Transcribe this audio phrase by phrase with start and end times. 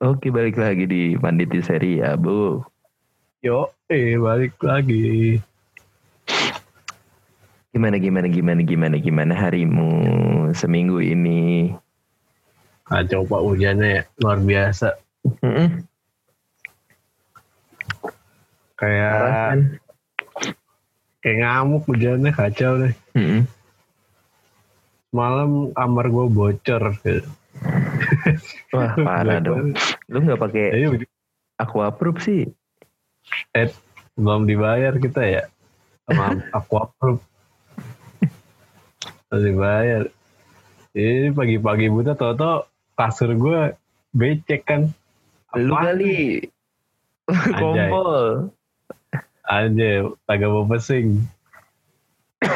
[0.00, 2.56] Oke, balik lagi di Panditi Seri ya, Bu.
[3.44, 5.36] Yo, eh balik lagi.
[7.68, 9.92] Gimana, gimana, gimana, gimana, gimana harimu
[10.56, 11.76] seminggu ini?
[12.88, 14.96] Kacau pak hujannya luar biasa.
[15.44, 15.84] Mm-mm.
[18.80, 19.58] Kayak Parah kan?
[21.20, 22.94] kayak ngamuk hujannya kacau deh.
[23.12, 23.44] Mm-mm.
[25.12, 26.82] Malam kamar gue bocor.
[28.74, 29.72] Wah, parah dong.
[30.08, 30.96] Lu nggak pakai Ayo,
[31.56, 32.48] aquaproof sih?
[33.54, 33.70] eh,
[34.16, 35.42] belum dibayar kita ya
[36.04, 37.22] sama Aquaproof.
[39.30, 40.02] Belum dibayar.
[40.90, 42.66] Ini pagi-pagi buta tau-tau
[42.98, 43.78] kasur gue
[44.10, 44.90] becek kan.
[45.54, 45.84] Lu Apaan?
[45.94, 46.16] kali
[47.54, 48.50] kompol.
[49.46, 49.90] aja
[50.26, 51.26] kagak mau pesing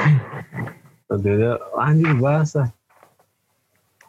[1.11, 2.71] Tentunya anjing basah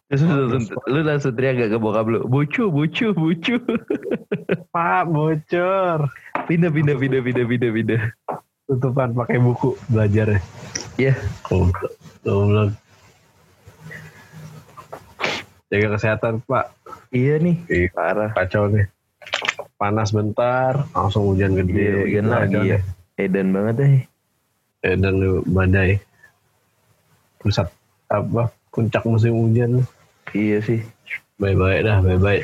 [0.06, 2.22] Terus lu langsung, lu langsung teriak gak ke bokap lu?
[2.30, 3.58] Bucu, bucu, bucu.
[4.70, 6.14] Pak bocor
[6.46, 8.02] pindah, pindah, pindah, pindah, pindah, pindah.
[8.66, 10.42] tutupan pakai buku belajar
[10.98, 11.14] Ya,
[11.46, 11.94] goblok
[12.26, 12.74] goblok
[15.70, 16.72] jaga kesehatan pak
[17.10, 17.58] iya nih.
[17.68, 18.32] Ih, Parah.
[18.32, 18.88] kacau nih
[19.76, 22.80] panas bentar langsung hujan gede Iya, hujan Gitu lagi aja ya.
[23.16, 23.92] Edan banget deh.
[24.86, 25.98] Eh, dan lu badai
[27.42, 27.70] pusat
[28.12, 29.86] apa puncak musim hujan
[30.34, 30.82] Iya sih.
[31.36, 32.42] bye bye dah bye bye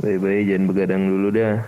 [0.00, 1.60] Bye-bye, jangan begadang dulu dah.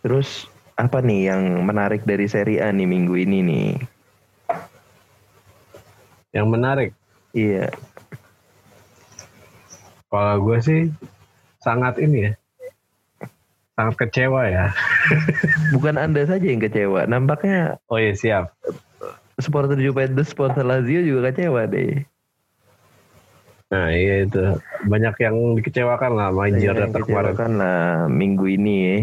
[0.00, 0.46] Terus
[0.78, 3.68] apa nih yang menarik dari seri A nih minggu ini nih?
[6.30, 6.94] yang menarik
[7.30, 7.66] Iya,
[10.06, 10.80] Kalau gue sih
[11.58, 12.32] sangat ini ya,
[13.74, 14.70] sangat kecewa ya.
[15.74, 17.06] bukan Anda saja yang kecewa.
[17.06, 18.54] Nampaknya Oh iya siap.
[19.44, 22.04] Supporter Juventus, supporter Lazio juga kecewa deh.
[23.70, 27.52] Nah iya itu banyak yang dikecewakan lah main Banyak Jakarta kemarin.
[27.54, 28.96] lah minggu ini ya.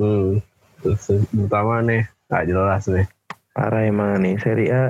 [0.00, 0.40] Hmm.
[0.80, 3.06] Terus pertama nih nggak jelas nih.
[3.52, 4.84] Parah emang nih Serie A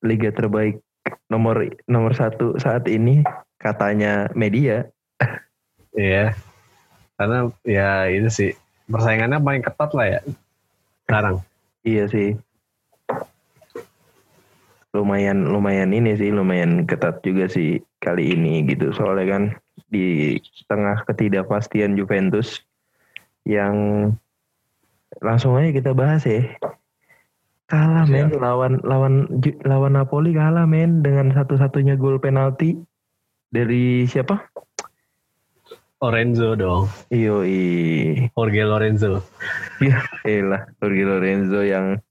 [0.00, 0.80] liga terbaik
[1.28, 3.20] nomor nomor satu saat ini
[3.60, 4.88] katanya media.
[5.92, 6.32] Iya.
[7.20, 8.50] Karena ya itu sih
[8.88, 10.20] persaingannya paling ketat lah ya
[11.04, 11.44] sekarang.
[11.84, 12.40] Iya sih.
[14.92, 18.92] Lumayan lumayan ini sih lumayan ketat juga sih kali ini gitu.
[18.92, 19.42] Soalnya kan
[19.88, 20.36] di
[20.68, 22.60] tengah ketidakpastian Juventus
[23.48, 24.08] yang
[25.24, 26.44] langsung aja kita bahas ya.
[27.72, 29.32] Kalah men lawan lawan
[29.64, 32.76] lawan Napoli kalah men dengan satu-satunya gol penalti
[33.48, 34.44] dari siapa?
[36.02, 37.46] Lorenzo dong, Iyo
[38.34, 39.22] Jorge Lorenzo.
[39.78, 42.02] Ya, elah, Jorge Lorenzo yang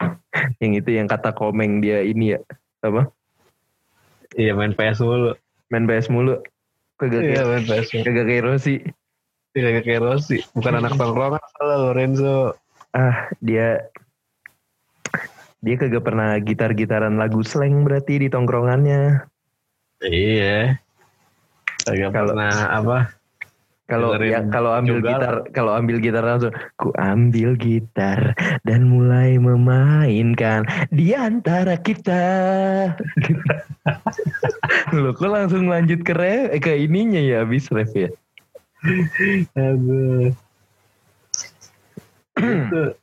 [0.63, 2.39] yang itu yang kata komeng dia ini ya
[2.81, 3.01] apa?
[4.37, 5.35] Iya main PS mulu.
[5.69, 6.39] Main PS mulu.
[6.97, 8.75] Kagak Iya main PS kagak kayak Rossi.
[9.57, 10.37] Iya kayak kayak Rossi.
[10.55, 12.55] Bukan anak tongkrongan salah Lorenzo.
[12.91, 13.87] Ah, dia
[15.61, 19.25] dia kagak pernah gitar-gitaran lagu slang berarti di tongkrongannya.
[20.01, 20.81] Iya.
[21.85, 22.97] Kagak Kalau- pernah apa?
[23.91, 28.31] Kalau ya kalau ambil juga gitar, kalau ambil gitar langsung ku ambil gitar
[28.63, 30.63] dan mulai memainkan
[30.95, 32.23] di antara kita.
[34.95, 38.07] Loh, kok langsung lanjut ke re, eh, ke ininya ya habis ref ya.
[39.59, 40.31] Aduh.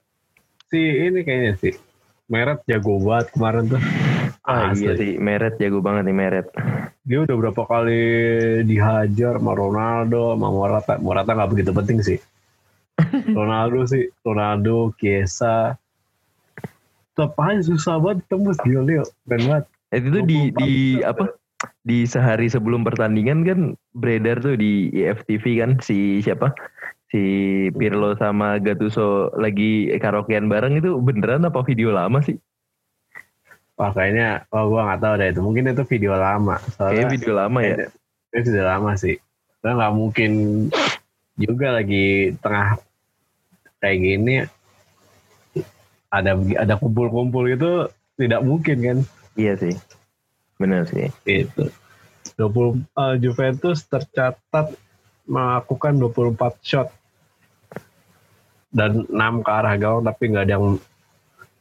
[0.73, 1.75] si ini kayaknya sih.
[2.33, 3.81] Meret jago banget kemarin tuh.
[4.49, 4.85] Ah, Asli.
[4.85, 6.49] iya sih, Meret jago banget nih Meret.
[7.09, 8.05] Dia udah berapa kali
[8.69, 10.95] dihajar sama Ronaldo, sama Morata.
[11.01, 12.19] Morata nggak begitu penting sih.
[13.39, 15.73] Ronaldo sih, Ronaldo, Kiesa.
[17.17, 19.05] Tetap aja susah banget tembus gila Leo.
[19.25, 19.65] Keren banget.
[19.97, 21.33] Eh, Itu di di apa?
[21.83, 23.61] Di sehari sebelum pertandingan kan
[23.97, 26.53] beredar tuh di IFTV kan si siapa?
[27.09, 27.23] Si
[27.73, 32.37] Pirlo sama Gattuso lagi karaokean bareng itu beneran apa video lama sih?
[33.79, 35.41] Wah kayaknya, oh gua nggak tahu deh itu.
[35.41, 36.59] Mungkin itu video lama.
[36.59, 37.75] Kayaknya Soalnya video lama ya.
[38.35, 39.17] itu sudah lama sih.
[39.63, 40.33] Karena nggak mungkin
[41.39, 42.83] juga lagi tengah
[43.79, 44.35] kayak gini
[46.11, 47.87] ada ada kumpul-kumpul itu
[48.19, 48.99] tidak mungkin kan
[49.39, 49.75] Iya sih.
[50.59, 51.07] Bener sih.
[51.23, 51.71] itu
[52.35, 54.75] 20 eh, Juventus tercatat
[55.31, 56.89] melakukan 24 shot
[58.75, 60.83] dan 6 ke arah gawang tapi nggak ada yang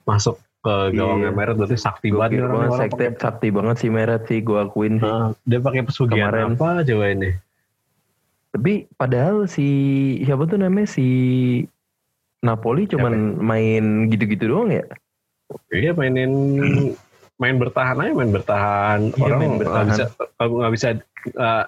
[0.09, 1.31] masuk ke gawangnya.
[1.31, 5.05] Meret berarti sakti banget nih orang, sakti, sakti banget sih Meret sih gue akuin sih.
[5.05, 6.57] Nah, dia pakai pesugihan Kemarin.
[6.57, 7.31] apa coba ini
[8.51, 9.67] Tapi padahal si
[10.25, 11.07] siapa tuh namanya si
[12.41, 14.85] Napoli cuman main gitu-gitu doang ya.
[15.69, 16.31] Iya mainin
[17.37, 19.85] main bertahan aja main bertahan Iya, orang main nggak bertahan.
[19.87, 20.03] bisa
[20.35, 20.87] kalau nggak bisa
[21.37, 21.63] uh,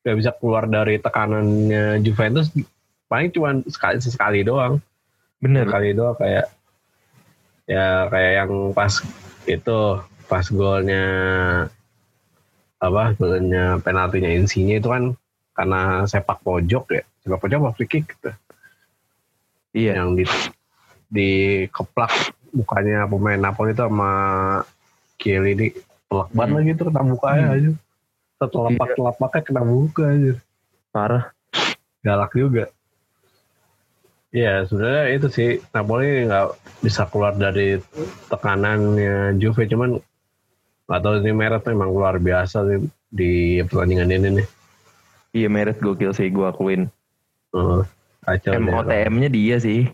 [0.00, 2.48] gak bisa keluar dari tekanannya Juventus
[3.06, 4.80] paling cuma sekali sekali doang
[5.38, 5.68] Bener.
[5.68, 6.48] sekali doang kayak
[7.68, 8.92] ya kayak yang pas
[9.44, 9.78] itu
[10.26, 11.04] pas golnya
[12.80, 15.12] apa golnya penaltinya Insigne itu kan
[15.52, 18.32] karena sepak pojok ya sepak pojok apa free kick gitu
[19.70, 20.02] Iya.
[20.02, 20.24] yang di
[21.06, 21.30] di
[21.70, 22.10] keplak
[22.50, 24.12] mukanya pemain Napoli itu sama
[25.14, 25.70] Chiellini
[26.10, 26.56] pelak banget Hmm.
[26.58, 27.54] lagi tuh kena mukanya Hmm.
[27.54, 27.70] aja
[28.40, 30.32] setelapak telapaknya kena muka aja
[30.90, 31.24] Parah.
[32.00, 32.64] galak juga
[34.30, 36.46] ya sebenarnya itu sih Napoli nggak
[36.86, 37.78] bisa keluar dari
[38.30, 39.98] tekanannya Juve cuman
[40.86, 42.78] nggak tahu ini Meret memang luar biasa sih
[43.10, 44.48] di pertandingan ini nih
[45.30, 46.90] Iya Meret gokil sih gue akuin.
[47.54, 47.86] Uh.
[48.26, 49.86] MOTM-nya dia sih.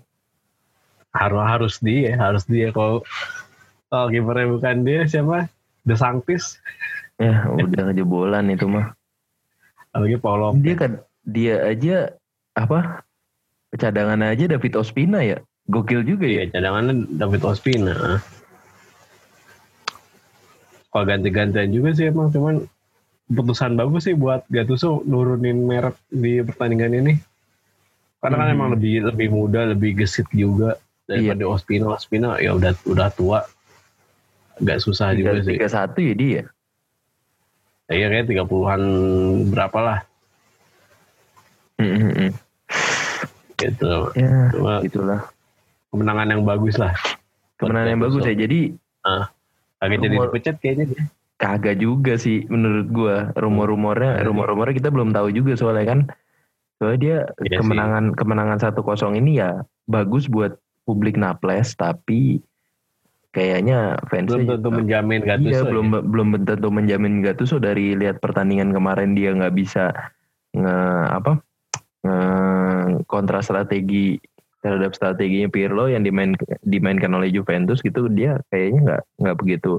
[1.16, 3.00] harus harus dia harus dia kalau
[3.88, 5.48] kalau kipernya bukan dia siapa
[5.88, 6.60] De Sanctis
[7.16, 8.92] Ya udah kejebolan itu mah.
[9.96, 12.12] lagi Paulo Dia kan dia aja
[12.52, 13.05] apa
[13.74, 15.38] cadangan aja David Ospina ya.
[15.66, 16.46] Gokil juga ya.
[16.46, 18.22] Iya, cadangannya David Ospina.
[20.94, 22.64] Kalau ganti-gantian juga sih emang cuman
[23.26, 27.14] keputusan bagus sih buat Gattuso nurunin merek di pertandingan ini.
[28.22, 28.56] Karena kan Hmm.
[28.56, 31.90] emang lebih lebih muda, lebih gesit juga daripada Ospina.
[31.92, 33.40] Ospina ya udah udah tua.
[34.56, 35.58] Agak susah juga sih.
[35.58, 36.42] Tiga satu ya dia.
[37.86, 38.82] Iya kayak 30-an
[39.50, 40.00] berapa lah
[41.76, 42.32] Mm, mm, mm.
[43.56, 44.12] Gitu.
[44.12, 45.20] Ya Cuma itulah
[45.88, 46.92] kemenangan yang bagus lah.
[47.56, 48.34] kemenangan yang bagus ya.
[48.34, 48.76] Jadi
[49.76, 51.02] Agak jadi dipecat kayaknya dia.
[51.36, 54.24] kagak juga sih menurut gua rumor-rumornya Hmm.
[54.26, 56.00] rumor-rumornya kita belum tahu juga soalnya kan
[56.76, 57.56] soalnya dia Iya sih.
[57.60, 62.40] kemenangan kemenangan satu kosong ini ya bagus buat publik Naples tapi
[63.30, 65.44] kayaknya fansnya Belum tentu juga- menjamin Gattuso.
[65.46, 65.68] iya ya.
[65.68, 69.92] belum belum tentu menjamin Gattuso dari lihat pertandingan kemarin dia nggak bisa
[70.50, 70.76] nge
[71.10, 71.32] apa
[72.00, 72.16] nge
[73.04, 74.18] kontra strategi
[74.60, 79.72] terhadap strateginya Pirlo yang dimain dimainkan oleh Juventus gitu dia kayaknya nggak nggak begitu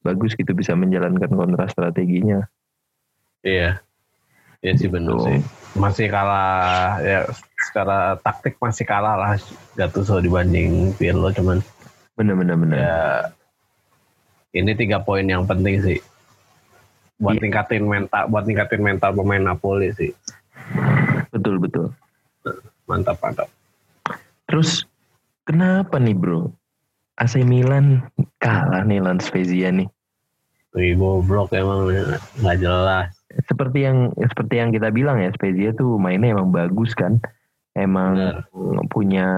[0.00, 2.44] bagus gitu bisa menjalankan kontra strateginya
[3.40, 3.78] Iya.
[4.58, 5.24] Iya sih benar Gitu.
[5.30, 5.38] sih.
[5.78, 7.22] Masih kalah ya
[7.54, 9.30] secara taktik masih kalah lah
[9.74, 11.62] Gattuso dibanding Pirlo cuman
[12.18, 12.98] bener bener bener ya
[14.50, 15.98] ini tiga poin yang penting sih
[17.18, 17.42] buat Iya.
[17.46, 20.10] tingkatin mental buat tingkatin mental pemain Napoli sih
[21.30, 21.94] betul betul
[22.88, 23.48] mantap mantap
[24.48, 24.88] terus
[25.48, 26.52] kenapa nih bro?
[27.18, 28.04] AC Milan
[28.38, 29.90] kalah nih lawan Spezia nih.
[30.76, 31.90] Wih goblok emang
[32.38, 33.10] nggak jelas.
[33.50, 37.18] Seperti yang seperti yang kita bilang ya Spezia tuh mainnya emang bagus kan.
[37.74, 38.86] Emang Benar.
[38.94, 39.28] punya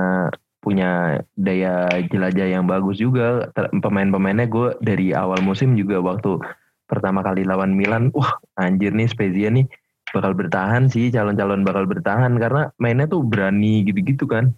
[0.60, 3.48] punya daya jelajah yang bagus juga.
[3.56, 6.36] Pemain-pemainnya gue dari awal musim juga waktu
[6.84, 9.64] pertama kali lawan Milan wah anjir nih Spezia nih
[10.10, 14.54] bakal bertahan sih calon-calon bakal bertahan karena mainnya tuh berani gitu-gitu kan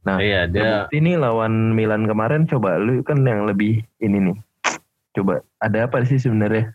[0.00, 4.36] Nah, iya dia nih lawan Milan kemarin coba lu kan yang lebih ini nih
[5.12, 6.72] coba ada apa sih sebenarnya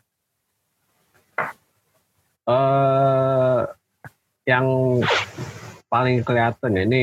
[2.45, 3.59] eh
[4.45, 4.65] yang
[5.89, 7.01] paling kelihatan ya ini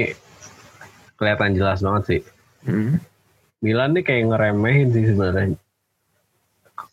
[1.18, 2.22] kelihatan jelas banget sih
[2.62, 3.02] Hmm.
[3.62, 5.58] Milan nih kayak ngeremehin sih sebenarnya.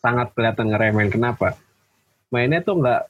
[0.01, 1.13] Sangat kelihatan ngeremehin.
[1.13, 1.57] Kenapa?
[2.33, 3.09] Mainnya tuh nggak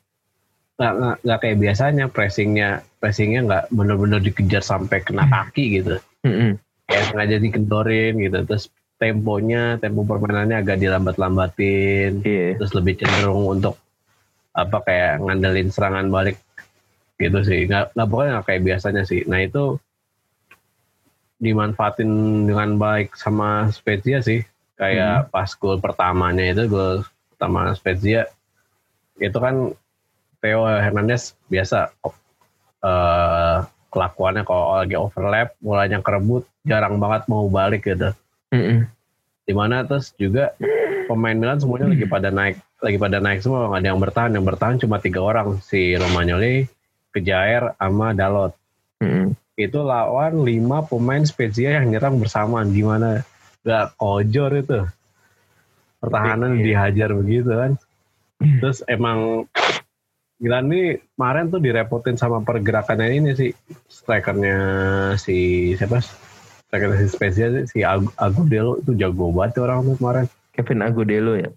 [0.80, 2.69] nggak nggak- nggak kayak biasanya pressingnya
[3.04, 6.00] pressingnya nggak bener-bener dikejar sampai kena kaki gitu.
[6.24, 6.56] Mm-mm.
[6.88, 8.40] Kayak sengaja dikendorin gitu.
[8.48, 12.24] Terus temponya, tempo permainannya agak dilambat-lambatin.
[12.24, 12.56] Iya.
[12.59, 13.76] Terus lebih cenderung untuk
[14.56, 16.40] apa kayak ngandelin serangan balik
[17.19, 17.68] gitu sih.
[17.68, 19.21] Nggak, nggak pokoknya nggak kayak biasanya sih.
[19.28, 19.76] Nah itu
[21.40, 22.12] dimanfaatin
[22.48, 24.44] dengan baik sama Spezia sih.
[24.80, 27.04] Kayak pas gol pertamanya itu gol
[27.36, 28.31] pertama Spezia
[29.19, 29.76] itu kan
[30.40, 31.92] Theo Hernandez biasa
[32.80, 33.58] eh
[33.90, 38.14] kelakuannya kalau lagi overlap mulanya kerebut jarang banget mau balik gitu.
[38.54, 38.86] Mm-mm.
[39.50, 40.54] Di mana terus juga
[41.10, 44.46] pemain Milan semuanya lagi pada naik lagi pada naik semua nggak ada yang bertahan yang
[44.46, 46.69] bertahan cuma tiga orang si Romagnoli,
[47.12, 48.54] Kejair, sama Dalot
[49.02, 49.34] Mm-mm.
[49.58, 53.26] itu lawan lima pemain Spezia yang nyerang bersamaan gimana
[53.66, 54.86] gak kojor itu
[56.00, 56.64] pertahanan Iya.
[56.64, 57.72] dihajar begitu kan
[58.64, 59.50] terus emang
[60.40, 63.52] Milan nih kemarin tuh direpotin sama pergerakannya ini sih
[63.92, 64.58] strikernya
[65.19, 66.00] si siapa
[66.68, 70.80] strikernya si Spezia sih, si Ag- Agudelo itu jago banget tuh orang tuh kemarin Kevin
[70.88, 71.52] Agudelo ya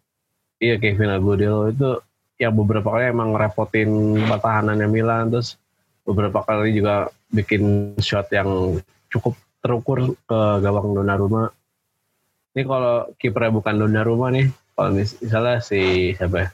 [0.59, 2.03] Iya Kevin Agudelo itu
[2.43, 5.55] yang beberapa kali emang ngerepotin pertahanannya Milan terus
[6.03, 11.55] beberapa kali juga bikin shot yang cukup terukur ke gawang Donnarumma.
[12.53, 16.49] Ini kalau kipernya bukan Donnarumma nih, kalau mis- misalnya si siapa ya?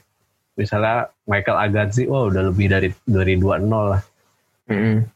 [0.59, 4.01] Misalnya Michael Agazzi, wah udah lebih dari dari 2-0 lah.
[4.67, 5.07] Mm-mm.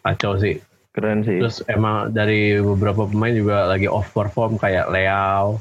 [0.00, 0.56] Kacau sih.
[0.96, 1.36] Keren sih.
[1.38, 5.60] Terus emang dari beberapa pemain juga lagi off perform kayak Leao,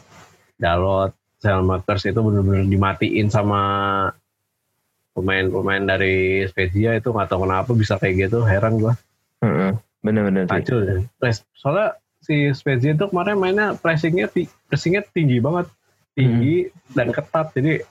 [0.56, 3.62] Dalot, Selmakers itu benar-benar dimatiin sama
[5.14, 8.94] pemain-pemain dari Spezia itu nggak tahu kenapa bisa kayak gitu heran gua
[9.42, 9.74] Heeh.
[10.06, 10.54] Bener-bener sih.
[10.54, 10.78] kacau
[11.58, 14.30] soalnya si Spezia itu kemarin mainnya pressingnya
[14.70, 15.70] pressingnya tinggi banget
[16.14, 17.82] tinggi dan ketat jadi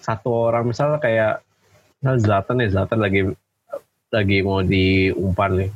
[0.00, 1.44] satu orang misalnya kayak
[1.98, 3.20] misalnya Zlatan ya Zlatan lagi
[4.10, 5.70] lagi mau diumpan nih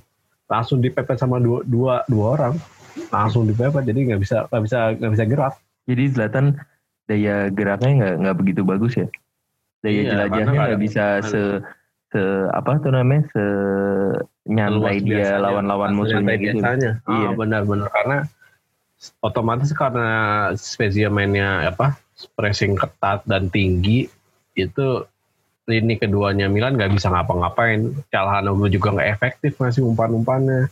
[0.44, 2.54] langsung dipepet sama dua dua, dua orang
[3.10, 5.54] langsung dipepet jadi nggak bisa nggak bisa nggak bisa gerak
[5.84, 6.46] Jadi Zlatan
[7.04, 9.04] daya geraknya nggak nggak begitu bagus ya.
[9.84, 11.40] Daya Iya, jelajahnya nggak ada- bisa se
[12.08, 13.44] se apa tuh namanya se
[14.48, 16.56] nyantai dia lawan-lawan musuhnya gitu.
[16.56, 17.04] biasanya.
[17.04, 17.28] Iya.
[17.28, 18.18] Ah, benar-benar karena
[19.20, 20.08] otomatis karena
[20.56, 22.00] Spezia mainnya apa
[22.32, 24.08] pressing ketat dan tinggi
[24.54, 25.06] itu
[25.64, 27.92] lini keduanya Milan nggak bisa ngapa-ngapain.
[28.12, 30.68] Calhanoglu juga nggak efektif ngasih umpan-umpannya.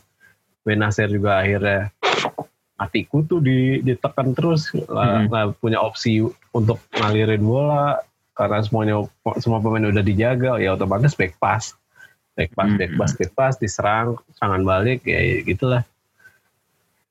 [0.63, 1.91] Benacer juga akhirnya
[2.79, 5.31] mati kutu di ditekan terus Mhm.
[5.31, 7.99] nggak punya opsi untuk ngalirin bola
[8.35, 9.07] karena semuanya
[9.39, 11.79] semua pemain udah dijaga ya otomatis back pass
[12.35, 12.99] back pass back Mhm.
[12.99, 15.87] pass back pass diserang serangan balik ya gitulah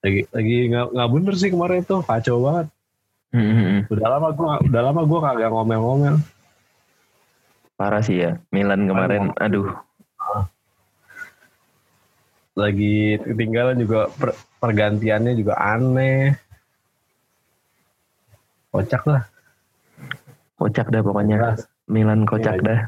[0.02, 2.68] lagi lagi nggak bener sih kemarin itu kacau banget
[3.32, 3.88] Mm-mm.
[3.88, 6.16] udah lama gua udah lama gua kagak ngomel-ngomel
[7.82, 8.38] Parah sih ya.
[8.54, 9.74] Milan kemarin, aduh.
[12.52, 16.36] lagi ketinggalan juga per- pergantiannya juga aneh
[18.70, 19.24] kocak lah
[20.60, 21.56] Kocak dah pokoknya.
[21.88, 22.80] Milan kocak Iya, dah.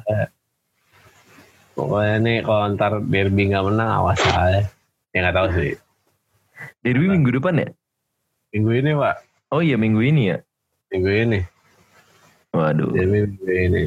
[1.74, 4.68] pokoknya nih kalau ntar derby nggak menang awas aja
[5.10, 5.74] ya nggak tahu sih
[6.84, 7.68] Derby minggu depan ya?
[8.54, 9.16] minggu ini pak
[9.50, 10.38] Oh iya minggu ini ya.
[10.92, 11.40] minggu ini
[12.52, 12.92] Waduh.
[12.94, 13.84] derby minggu ini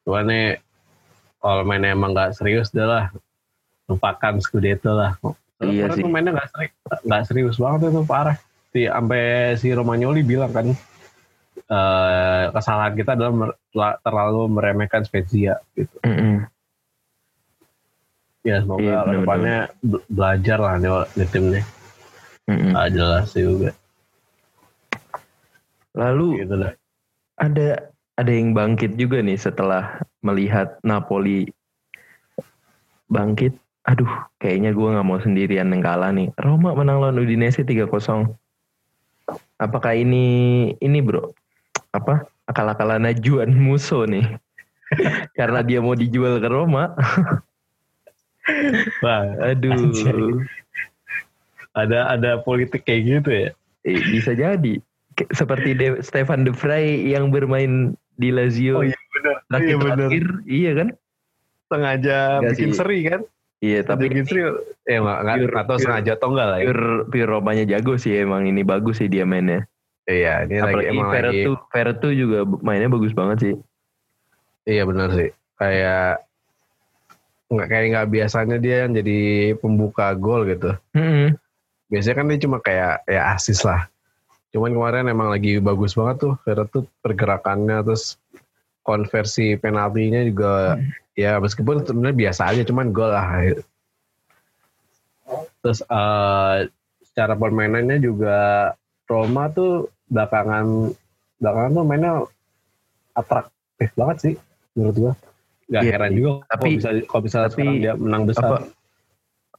[0.00, 0.56] cuma nih
[1.40, 3.04] kalau mainnya emang nggak serius dah lah
[3.86, 5.16] lupakan Scudetto lah
[5.60, 6.04] Iya Kemarin sih.
[6.08, 8.36] mainnya nggak serius nggak serius banget itu parah
[8.70, 9.22] si sampai
[9.58, 10.66] si Romagnoli bilang kan
[11.66, 13.58] eh, kesalahan kita adalah mer-
[14.00, 16.46] terlalu meremehkan Spezia gitu Mm-mm.
[18.40, 19.04] ya semoga Iya, bener-bener.
[19.04, 21.64] ke depannya be- belajar lah nih di tim nih
[22.48, 22.70] Mm-mm.
[22.72, 23.70] nggak jelas juga
[25.90, 26.54] Lalu gitu
[27.36, 27.89] ada
[28.20, 31.48] ada yang bangkit juga nih setelah melihat Napoli
[33.08, 33.56] bangkit.
[33.88, 36.28] Aduh, kayaknya gue nggak mau sendirian yang kalah nih.
[36.36, 37.88] Roma menang lawan Udinese 3-0.
[39.56, 40.24] Apakah ini
[40.78, 41.32] ini bro?
[41.90, 44.36] Apa akal-akalan Juan Musso nih?
[45.38, 46.92] Karena dia mau dijual ke Roma.
[49.04, 50.44] Wah, Aduh, Anjay.
[51.72, 53.48] ada ada politik kayak gitu ya
[53.86, 54.76] Eh, bisa jadi.
[55.32, 59.36] Seperti De- Stefan De Vrij yang bermain di Lazio Oh iya benar.
[59.48, 60.88] terakhir Iya terakhir, iya kan?
[61.70, 62.76] Sengaja Enggak bikin sih.
[62.76, 63.20] seri kan?
[63.60, 64.40] Iya, tapi bikin seri.
[64.84, 66.66] Eh nggak nggak tahu pure- sengaja atau enggak lah ya.
[66.68, 69.64] pure pure Romanya jago sih emang ini bagus sih dia mainnya.
[70.04, 71.20] Iya, ini lagi Apalagi emang lagi.
[71.20, 73.54] Vertu, Vertu juga mainnya bagus banget sih.
[74.66, 75.30] Iya benar sih.
[75.56, 76.24] Kayak
[77.50, 79.18] nggak kayak nggak biasanya dia yang jadi
[79.58, 80.74] pembuka gol gitu.
[80.94, 81.34] Mm-mm.
[81.90, 83.86] Biasanya kan dia cuma kayak ya asis lah.
[84.50, 88.18] Cuman kemarin emang lagi bagus banget tuh Vertu pergerakannya terus
[88.82, 90.74] konversi penaltinya juga
[91.14, 93.28] ya meskipun sebenarnya biasa aja cuman gol lah.
[95.62, 96.56] Terus eh,
[97.06, 98.72] secara permainannya juga
[99.06, 100.90] Roma tuh belakangan
[101.38, 102.12] belakangan tuh mainnya
[103.14, 104.34] atraktif banget sih
[104.74, 105.12] menurut gua.
[105.70, 108.48] Gak Iya, heran juga tapi- kalau bisa kalau bisa tapi sekarang dia menang besar.
[108.50, 108.58] Apa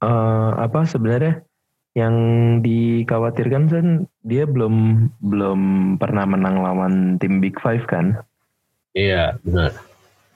[0.01, 1.33] eh, apa sebenarnya
[1.91, 2.15] yang
[2.63, 3.87] dikhawatirkan kan
[4.23, 5.59] dia belum belum
[5.99, 8.15] pernah menang lawan tim Big Five kan?
[8.95, 9.75] Iya benar.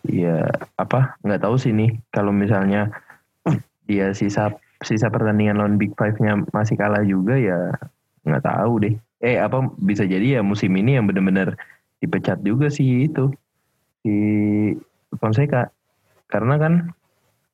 [0.06, 2.92] Iya apa nggak tahu sih nih kalau misalnya
[3.88, 4.52] dia sisa
[4.84, 7.72] sisa pertandingan lawan Big Five-nya masih kalah juga ya
[8.28, 8.96] nggak tahu deh.
[9.24, 11.56] Eh apa bisa jadi ya musim ini yang benar-benar
[12.04, 13.32] dipecat juga sih itu
[14.04, 14.16] si
[15.16, 15.72] Fonseca
[16.28, 16.74] karena kan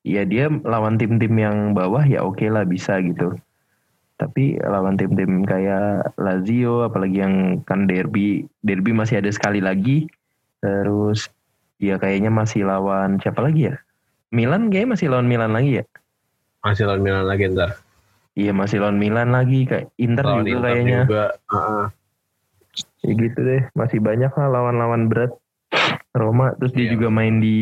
[0.02, 3.38] ya dia lawan tim-tim yang bawah ya oke lah bisa gitu.
[4.22, 10.06] Tapi lawan tim-tim kayak Lazio apalagi yang kan derby derby masih ada sekali lagi
[10.62, 11.26] terus
[11.82, 13.82] ya kayaknya masih lawan siapa lagi ya?
[14.30, 15.86] Milan kayaknya masih lawan Milan lagi ya?
[16.62, 17.82] Masih lawan Milan lagi ntar.
[18.38, 21.00] Iya masih lawan Milan lagi kayak Inter Lawan juga Inter kayaknya.
[21.04, 21.24] juga.
[21.50, 21.86] Heeh.
[23.02, 25.34] Ya gitu deh, masih banyak lah lawan-lawan berat.
[26.14, 26.94] Roma terus dia Iya.
[27.00, 27.60] juga main di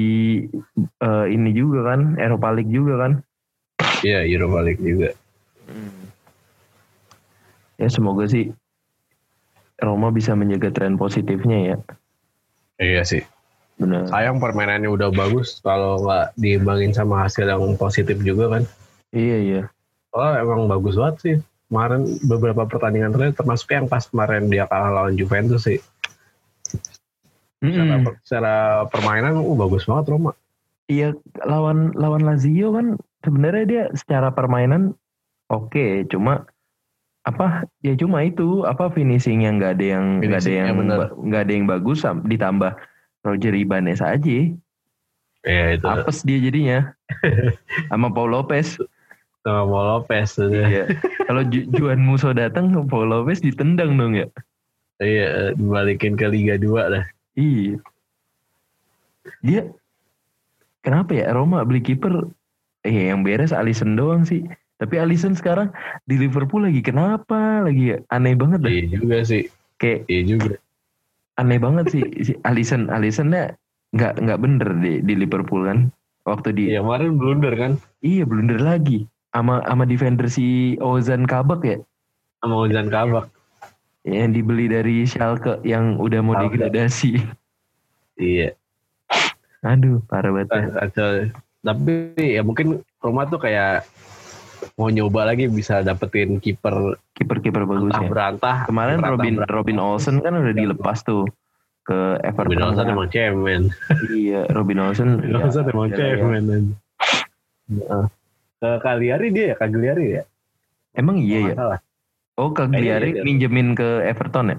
[1.00, 3.12] eh, ini juga kan, Eropa League juga kan.
[4.04, 5.10] Iya Europa League juga.
[7.80, 8.52] Ya semoga sih
[9.80, 11.78] Roma bisa menjaga tren positifnya ya.
[12.80, 13.24] Iya sih.
[13.80, 14.12] Benar.
[14.12, 18.64] Sayang permainannya udah bagus kalau nggak diimbangin sama hasil yang positif juga kan.
[19.16, 19.62] Iya iya.
[20.12, 21.36] Oh emang bagus banget sih.
[21.72, 25.80] Kemarin beberapa pertandingan terakhir termasuk yang pas kemarin dia kalah lawan Juventus sih.
[27.60, 28.16] Secara, Mm-mm.
[28.24, 28.56] secara
[28.92, 30.36] permainan uh bagus banget Roma.
[30.92, 31.16] Iya
[31.48, 34.98] lawan lawan Lazio kan sebenarnya dia secara permainan
[35.48, 36.50] oke, cuma
[37.28, 37.68] apa?
[37.84, 38.64] Ya cuma itu.
[38.64, 40.68] Apa finishingnya nggak ada yang nggak ada yang
[41.28, 42.72] nggak ada yang bagus ditambah
[43.24, 44.40] Roger Ibanez aja.
[45.40, 45.86] Iya itu.
[45.88, 46.92] apes dia jadinya.
[47.92, 48.76] Sama Paul Lopez.
[49.44, 50.36] Sama Paul Lopez.
[50.36, 50.92] Iya.
[51.28, 54.28] kalau Ju- Juan Musso datang Paul Lopez ditendang dong ya.
[55.00, 57.06] Iya dibalikin ke Liga 2 dah.
[57.40, 57.80] iya.
[59.40, 59.62] Dia
[60.84, 61.32] kenapa ya?
[61.32, 62.28] Roma beli kiper
[62.84, 64.44] eh yang beres Alisson doang sih
[64.80, 65.70] tapi Alisson sekarang
[66.04, 69.44] di Liverpool lagi kenapa lagi ya aneh banget dah Iya juga sih.
[69.76, 70.56] kayak Iya juga.
[71.36, 73.54] aneh banget sih si Alisson Alissonnya
[73.92, 75.92] nggak nggak bener di di Liverpool kan
[76.24, 77.72] waktu di Iya kemarin blunder kan.
[78.00, 80.48] iya blunder lagi sama sama defender si
[80.80, 81.78] Ozan Kabak ya
[82.40, 83.28] Sama Ozan Kabak.
[84.02, 86.56] yang dibeli dari Schalke yang udah mau Schalke.
[86.56, 87.20] degradasi
[88.16, 88.56] Iya.
[89.60, 90.48] aduh parah banget
[90.96, 91.28] ya.
[91.62, 93.84] Tapi ya mungkin Roma tuh kayak
[94.80, 96.72] mau nyoba lagi bisa dapetin kiper
[97.12, 98.58] kiper-kiper bagus antah ya berantah.
[98.64, 99.54] kemarin berantah Robin berantah.
[99.54, 101.28] Robin Olsen kan udah dilepas tuh
[101.84, 102.94] ke Robin Everton Olsen kan.
[102.96, 103.62] emang cemen.
[104.10, 106.16] iya Robin Olsen Robin ya, Olsen emang ya, ya.
[106.16, 106.64] cemen.
[108.60, 110.24] Ke Cagliari dia ya, Cagliari ya.
[110.96, 111.56] emang iya ya
[112.36, 113.24] oh Cagliari Kayaknya iya.
[113.24, 114.58] minjemin ke Everton ya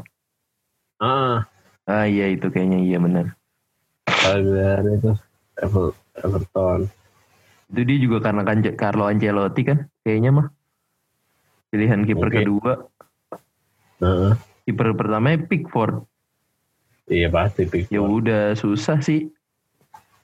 [1.01, 1.49] Ah,
[1.89, 3.33] ah iya itu kayaknya iya benar
[4.05, 5.17] Cagliari itu
[5.57, 6.89] Ever- Everton.
[7.69, 10.47] Itu dia juga karena kan Carlo Ancelotti kan kayaknya mah.
[11.69, 12.73] Pilihan kiper kedua,
[13.99, 14.33] Heeh.
[14.65, 16.03] kiper pertamanya Pickford.
[17.07, 18.11] Iya pasti Ya Pickford.
[18.11, 19.31] udah susah sih.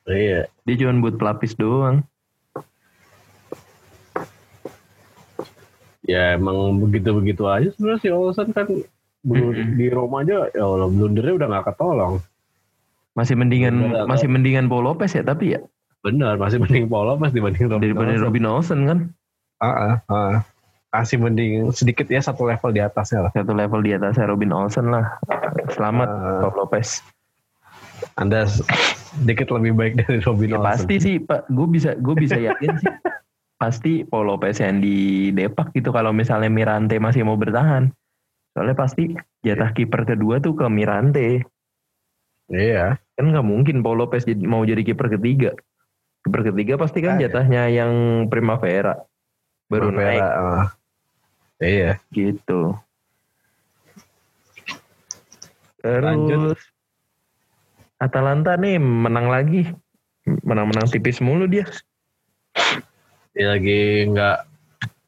[0.05, 0.47] Iya.
[0.63, 2.03] Dia cuma buat pelapis doang.
[6.07, 8.67] Ya emang begitu-begitu aja sebenarnya si Olsen kan
[9.27, 9.75] belu- Mm-mm.
[9.75, 12.23] di Roma aja ya Allah blundernya udah gak ketolong.
[13.19, 15.61] Masih mendingan Bener, masih mendingan Paul Lopez ya tapi ya
[16.07, 18.23] Benar, masih mending Paul Lopez dibanding Robin daripada Olsen.
[18.23, 18.99] Robin Olsen kan
[19.57, 20.35] Ah, ah, ah.
[20.93, 23.31] Masih mending sedikit ya satu level di atasnya lah.
[23.31, 25.17] satu level di atasnya Robin Olsen lah.
[25.71, 26.09] Selamat.
[26.41, 27.05] Paul Lopez.
[28.15, 30.67] Anda sedikit lebih baik dari Robin Ya, Olsen.
[30.67, 32.93] pasti sih Pak, gue bisa gue bisa yakin sih
[33.61, 37.89] pasti Paul Lopez yang di Depak gitu kalau misalnya Mirante masih mau bertahan.
[38.53, 41.45] Soalnya pasti jatah kiper kedua tuh ke Mirante.
[42.49, 42.97] Iya.
[43.13, 45.53] Kan nggak mungkin Paul Lopez mau jadi kiper ketiga.
[46.25, 47.29] Kiper ketiga pasti kan Ah, iya.
[47.29, 47.93] jatahnya yang
[48.29, 48.97] Primavera.
[49.67, 50.71] Baru naik ah.
[51.59, 51.99] Iya.
[52.13, 52.77] gitu.
[55.83, 56.57] Lanjut.
[56.57, 56.61] Terus
[57.97, 59.71] Atalanta nih menang lagi.
[60.27, 61.65] Menang-menang tipis mulu dia.
[63.33, 64.37] Dia lagi nggak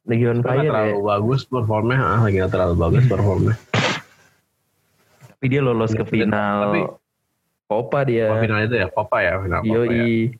[0.08, 0.70] Lagi on fire ya.
[0.72, 3.54] terlalu bagus performnya, ah, lagi nggak terlalu bagus performnya.
[5.36, 6.88] Tapi dia lolos ke final tapi-
[7.68, 8.32] Copa dia.
[8.32, 9.84] Oh, final itu ya, Copa ya, final Copa ya.
[9.84, 10.32] Yoi.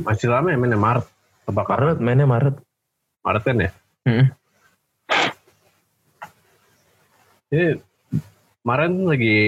[0.00, 1.04] Masih lama ya mainnya Maret.
[1.44, 2.56] Tebak Maret mainnya Maret.
[3.28, 3.70] Maret kan ya?
[4.08, 4.26] Mm.
[7.52, 7.66] Ini
[8.64, 9.40] kemarin lagi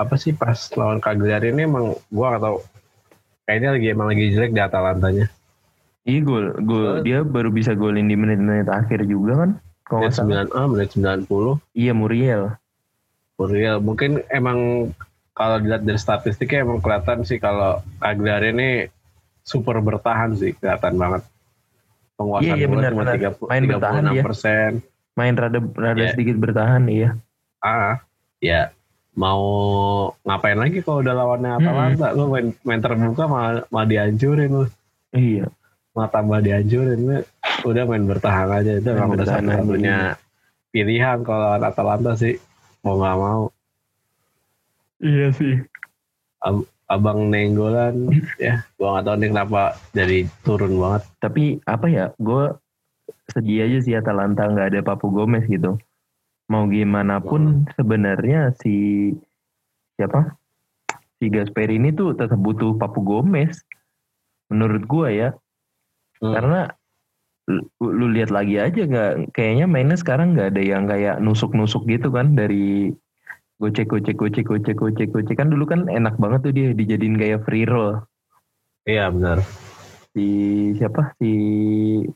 [0.00, 2.56] apa sih pas lawan Cagliari ini emang gua nggak tahu
[3.44, 5.26] kayaknya lagi emang lagi jelek di Atalantanya.
[6.08, 6.96] Iya gol, gol Oh.
[7.04, 9.50] dia baru bisa golin di menit-menit akhir juga kan?
[9.84, 10.48] Kalau Menit salah.
[10.48, 11.60] 9 ah, menit 90.
[11.76, 12.42] Iya Muriel.
[13.36, 14.88] Muriel mungkin emang
[15.36, 18.70] kalau dilihat dari statistiknya emang kelihatan sih kalau Cagliari ini
[19.44, 21.28] super bertahan sih kelihatan banget.
[22.20, 23.16] Penguasaan Iya, iya, bola benar, cuma benar.
[23.16, 24.22] 30, Main bertahan 36 dia.
[24.22, 24.70] persen.
[25.10, 26.10] Main rada rada Iya.
[26.12, 27.10] sedikit bertahan iya.
[27.58, 27.96] Ah,
[28.38, 28.62] ya
[29.12, 29.42] mau
[30.22, 34.64] ngapain lagi kalau udah lawannya Atalanta lu main, main terbuka malah, malah dihancurin lu
[35.10, 35.48] Iya.
[35.90, 37.16] malah tambah dihancurin lu
[37.62, 39.96] udah main bertahan aja itu Main emang udah bertahan satu-satunya
[40.70, 42.36] pilihan kalau lawan Atalanta sih
[42.80, 43.42] mau nggak mau
[44.98, 45.56] Iya sih.
[46.90, 48.10] Abang nenggolan
[48.42, 49.62] ya gua nggak tahu nih kenapa
[49.94, 52.06] jadi turun banget Tapi apa ya?
[52.18, 52.50] Gue
[53.30, 55.78] sedih aja sih Atalanta nggak ada Papu Gomez gitu.
[56.50, 59.10] Mau gimana pun sebenarnya si
[59.94, 60.34] siapa?
[61.22, 63.62] Si Gasper ini tuh tetap butuh Papu Gomez.
[64.50, 65.28] Menurut gue ya.
[66.18, 66.34] Hmm.
[66.34, 66.60] Karena
[67.46, 72.10] lu, lu lihat lagi aja nggak kayaknya mainnya sekarang nggak ada yang kayak nusuk-nusuk gitu
[72.10, 72.94] kan dari
[73.60, 75.36] gocek gocek gocek gocek gocek gocek.
[75.36, 78.00] Kan dulu kan enak banget tuh dia dijadiin kayak free roll.
[78.88, 79.44] Iya benar.
[80.16, 80.26] Si
[80.80, 81.12] siapa?
[81.20, 81.30] Si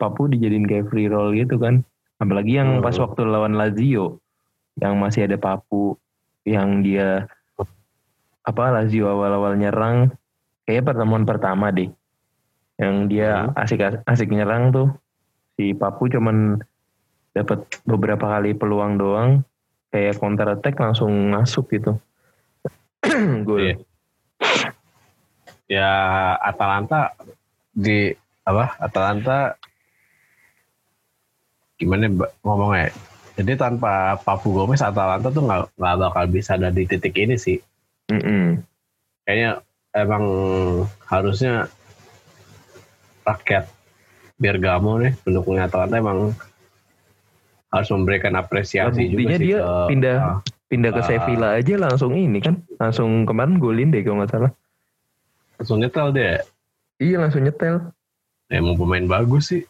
[0.00, 1.84] Papu dijadiin kayak free roll gitu kan.
[2.16, 2.82] Apalagi yang Hmm.
[2.82, 4.24] pas waktu lawan Lazio
[4.80, 6.00] yang masih ada Papu
[6.48, 7.28] yang dia
[8.44, 10.16] apa Lazio awal-awal nyerang.
[10.64, 11.92] Kayak pertemuan pertama deh.
[12.80, 13.60] Yang dia Hmm.
[13.60, 14.88] asik asik nyerang tuh.
[15.60, 16.56] Si Papu cuman
[17.36, 19.44] dapat beberapa kali peluang doang
[19.94, 21.94] kayak counter attack langsung masuk gitu
[23.46, 23.74] gol Iya.
[25.70, 25.90] ya
[26.42, 27.14] Atalanta
[27.70, 28.10] di
[28.42, 29.54] apa Atalanta
[31.78, 32.10] gimana
[32.42, 32.90] ngomongnya
[33.38, 37.58] jadi tanpa Papu Gomez Atalanta tuh nggak nggak bakal bisa ada di titik ini sih
[38.10, 38.62] Mm-mm.
[39.22, 39.62] kayaknya
[39.94, 40.24] emang
[41.06, 41.70] harusnya
[43.22, 43.70] rakyat
[44.34, 46.34] Bergamo nih pendukungnya Atalanta emang
[47.74, 51.06] harus memberikan apresiasi Nah, juga sih dia ke- pindah ah, pindah ke Ah.
[51.06, 52.54] Sevilla aja langsung ini kan.
[52.76, 54.52] Langsung kemarin golin deh kalau nggak salah.
[55.56, 56.38] Langsung nyetel deh.
[56.96, 57.90] Iya langsung nyetel.
[58.46, 59.62] Emang pemain bagus sih.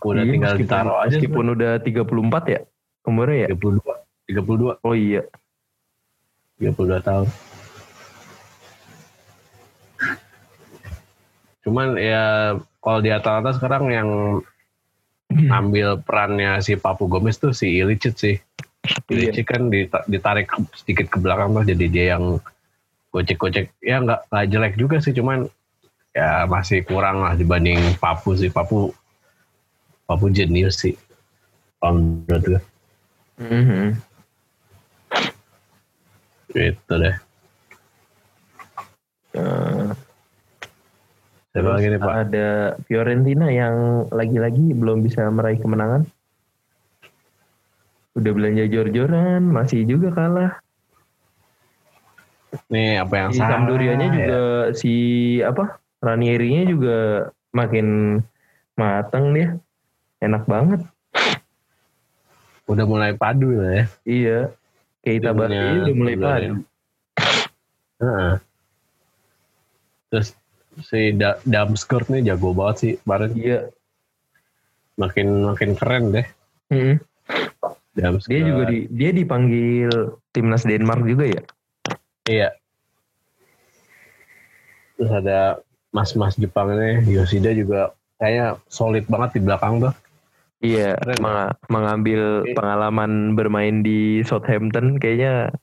[0.00, 2.60] Udah Iya, tinggal meskipun, ditaruh aja meskipun udah 34 ya
[3.02, 3.48] umurnya ya?
[3.48, 3.80] 32
[4.26, 5.22] 32 oh iya.
[6.56, 7.26] 32 tahun.
[11.60, 12.22] Cuman ya
[12.78, 14.08] kalau di Atalanta sekarang yang
[15.28, 18.36] ambil perannya si Papu Gomez tuh si Ilicic sih.
[19.12, 19.28] Iya.
[19.28, 22.40] Ilicic kan dita- ditarik sedikit ke belakang tuh jadi dia yang
[23.12, 23.72] gocek-gocek.
[23.84, 25.44] Ya nggak nggak jelek juga sih cuman
[26.16, 28.48] ya masih kurang lah dibanding Papu sih.
[28.48, 28.92] Papu
[30.08, 30.96] Papu jenius sih.
[31.84, 32.62] Menurut gue
[33.38, 33.94] Mhm.
[36.48, 37.16] gitu deh.
[39.36, 39.92] Eh,
[41.58, 42.12] siapa lagi nih Pak.
[42.30, 42.48] ada
[42.86, 46.06] Fiorentina yang lagi-lagi belum bisa meraih kemenangan.
[48.14, 50.52] Udah belanja jor-joran masih juga kalah.
[52.70, 53.50] Nih apa yang si salah?
[53.58, 54.14] Sampdorianya ya?
[54.14, 54.40] juga
[54.78, 54.94] si
[55.42, 56.98] apa Ranierinya juga
[57.50, 58.18] makin
[58.78, 59.58] mateng dia.
[60.22, 60.86] Enak banget.
[62.70, 63.84] Udah mulai padu lah ya.
[64.06, 64.38] Iya.
[65.02, 66.52] Keita Dia Bardi punya udah mulai padu.
[67.98, 68.34] Heeh.
[70.08, 70.37] terus
[70.82, 73.60] si da Damskurt nih jago banget sih kemarin iya
[74.98, 76.26] makin makin keren deh.
[77.98, 79.90] Damskurt dia juga di dia dipanggil
[80.30, 81.42] timnas Denmark juga ya
[82.30, 82.48] iya
[84.94, 85.58] terus ada
[85.90, 89.94] mas-mas Jepang ini Yoshida juga kayaknya solid banget di belakang tuh
[90.58, 91.54] Iya, Keren.
[91.70, 92.58] mengambil Oke.
[92.58, 95.54] pengalaman bermain di Southampton kayaknya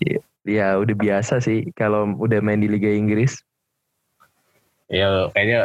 [0.00, 0.18] ya,
[0.48, 3.36] ya udah biasa sih kalau udah main di Liga Inggris.
[4.86, 5.60] Ya kayaknya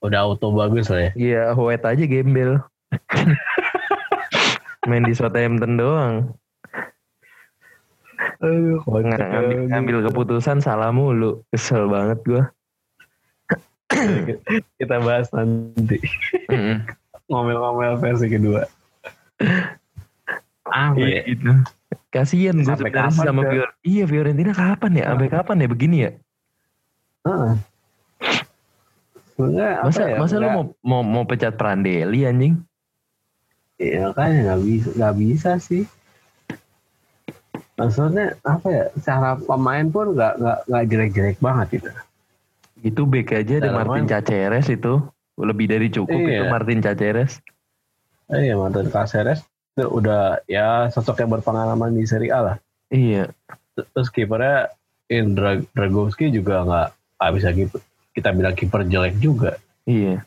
[0.00, 2.60] udah auto bagus lah ya Iya, Hoet aja gembel.
[4.84, 6.14] main di Southampton doang.
[8.38, 11.40] Aduh, Nggak ngambil, ngambil keputusan salah mulu.
[11.48, 12.42] Kesel banget gua.
[14.76, 16.02] kita bahas nanti
[17.30, 18.66] ngomel-ngomel versi kedua
[20.64, 21.50] apa Iya ya gitu.
[22.10, 23.50] Kasian gue sebenarnya sama Fer?
[23.54, 25.04] Fior- Iya Fiorentina kapan ya?
[25.12, 26.10] Sampai kapan ya begini ya?
[27.24, 27.52] Heeh.
[27.54, 27.73] Sebenarnya
[29.36, 32.54] apa Masa ya, masa lu nggak- mau mau mau pecat Prandelli anjing?
[33.74, 35.82] Iya kan nggak bisa nggak bisa sih.
[37.74, 38.84] Maksudnya apa ya?
[39.02, 41.90] Cara pemain pun nggak nggak nggak jelek-jelek banget gitu.
[42.80, 44.10] Itu back aja ada Martin main.
[44.12, 45.02] Caceres itu
[45.34, 46.30] lebih dari cukup Iya.
[46.30, 47.32] itu Martin Caceres.
[48.26, 49.42] Iya Martin Caceres
[49.74, 52.56] itu udah ya sosok yang berpengalaman di Serie A lah.
[52.88, 53.34] Iya,
[53.74, 54.70] Terus kipernya
[55.10, 56.88] Indra Dragovski juga nggak
[57.34, 57.82] bisa kiper.
[58.14, 59.58] Kita bilang kiper jelek juga.
[59.84, 60.22] iya.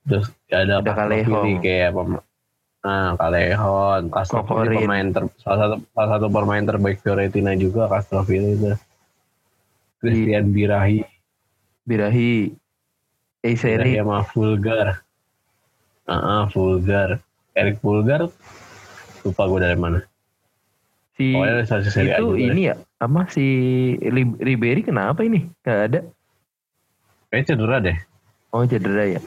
[0.00, 1.60] Terus ya ada Ada Callejon.
[1.60, 2.24] kayak pem-
[2.80, 4.76] Nah, Callejon, Castrovili Kokorin.
[4.80, 8.72] pemain ter, salah satu salah satu pemain terbaik Fiorentina juga Castrovili itu.
[10.00, 11.04] Christian Birahi,
[11.84, 12.56] Birahi, Birahi
[13.44, 15.04] Eiseri, sama Vulgar.
[16.08, 17.20] Ah, Vulgar.
[17.52, 18.32] Eric Vulgar
[19.20, 20.00] lupa gue dari mana.
[21.12, 23.44] si Pokoknya dari Serie A itu ini ya, apa si
[24.40, 25.44] Ribery kenapa ini?
[25.60, 26.00] Gak ada.
[27.30, 27.98] Kayaknya cedera deh.
[28.50, 29.20] Oh cedera ya.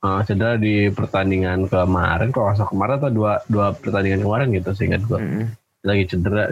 [0.00, 4.70] Ah, cedera di pertandingan kemarin, kalau nggak salah kemarin atau dua, dua pertandingan kemarin gitu
[4.72, 5.20] seingat gue.
[5.20, 5.46] Mm-mm.
[5.84, 6.44] Lagi cedera.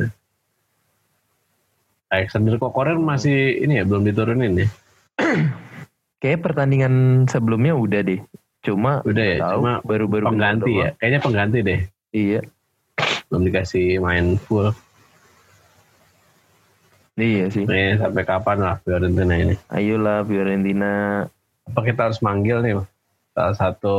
[2.13, 4.69] Alexander Kokoren masih ini ya belum diturunin ya.
[6.23, 8.21] Kayak pertandingan sebelumnya udah deh.
[8.63, 10.89] Cuma Udah ya, tahu cuma baru-baru pengganti ya.
[11.01, 11.81] Kayaknya pengganti deh.
[12.13, 12.41] Iya,
[13.33, 14.77] Belum dikasih main full.
[17.23, 17.65] Iya sih.
[17.65, 19.55] Nih sampai kapan lah Fiorentina ini.
[19.71, 20.93] Ayolah Fiorentina.
[21.71, 22.75] Apa kita harus manggil nih
[23.33, 23.97] salah satu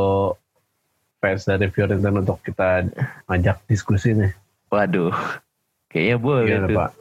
[1.23, 2.83] fans dari Fiorentina untuk kita
[3.31, 4.36] ajak diskusi nih.
[4.67, 5.15] Waduh,
[5.88, 6.77] kayaknya boleh Gimana tuh.
[6.77, 6.91] Pak?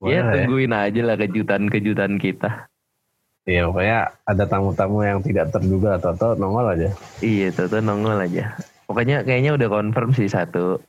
[0.00, 0.32] Boleh ya?
[0.32, 2.50] tungguin aja lah kejutan-kejutan kita.
[3.44, 6.88] Iya pokoknya ada tamu-tamu yang tidak terduga atau nongol aja.
[7.20, 8.56] Iya, Toto nongol aja.
[8.84, 10.80] Pokoknya kayaknya udah confirm sih satu.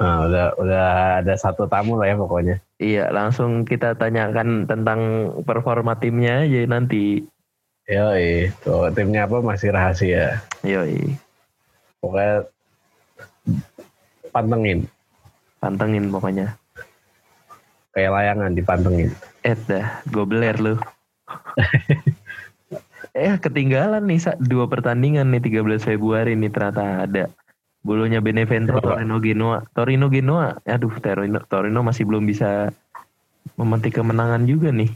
[0.00, 0.86] Nah, udah udah
[1.20, 2.56] ada satu tamu lah ya pokoknya.
[2.80, 5.00] Iya, langsung kita tanyakan tentang
[5.44, 7.20] performa timnya aja nanti.
[7.84, 10.40] Yoi, tuh timnya apa masih rahasia.
[10.64, 11.20] Yoi,
[12.00, 12.48] Pokoknya
[14.32, 14.88] pantengin,
[15.60, 16.56] pantengin pokoknya.
[17.90, 19.10] kayak layangan dipantengin.
[19.42, 20.74] Eh dah, gue beler lu.
[23.12, 27.26] eh ketinggalan nih dua pertandingan nih 13 Februari nih ternyata ada.
[27.80, 28.76] Bolonya Benevento?
[28.78, 29.64] Torino Genoa.
[29.72, 32.68] Torino Genoa, aduh Torino, Torino masih belum bisa
[33.56, 34.92] memetik kemenangan juga nih.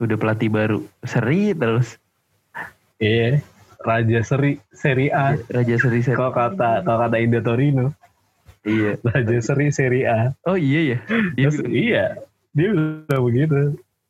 [0.00, 2.00] Udah pelatih baru, seri terus.
[3.02, 3.42] Iya,
[3.82, 5.34] Raja Seri Seri A.
[5.50, 6.16] Raja seri seri.
[6.16, 7.90] Kalau kata kalau kata Indo Torino,
[8.62, 8.98] Iya.
[9.02, 10.30] Raja Seri Seri A.
[10.46, 10.98] Oh iya ya.
[11.34, 12.04] Dia Terus, bilang, iya,
[12.54, 13.60] dia bilang begitu.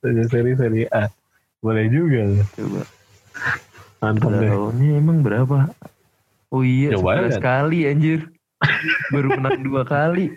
[0.04, 1.08] Raja Seri Seri A.
[1.64, 2.44] Boleh juga.
[2.52, 2.82] Coba.
[4.02, 4.50] Mantap deh.
[4.50, 5.72] Tahunnya emang berapa?
[6.52, 7.40] Oh iya, 11 lihat.
[7.40, 8.28] kali anjir.
[9.08, 10.36] Baru menang dua kali.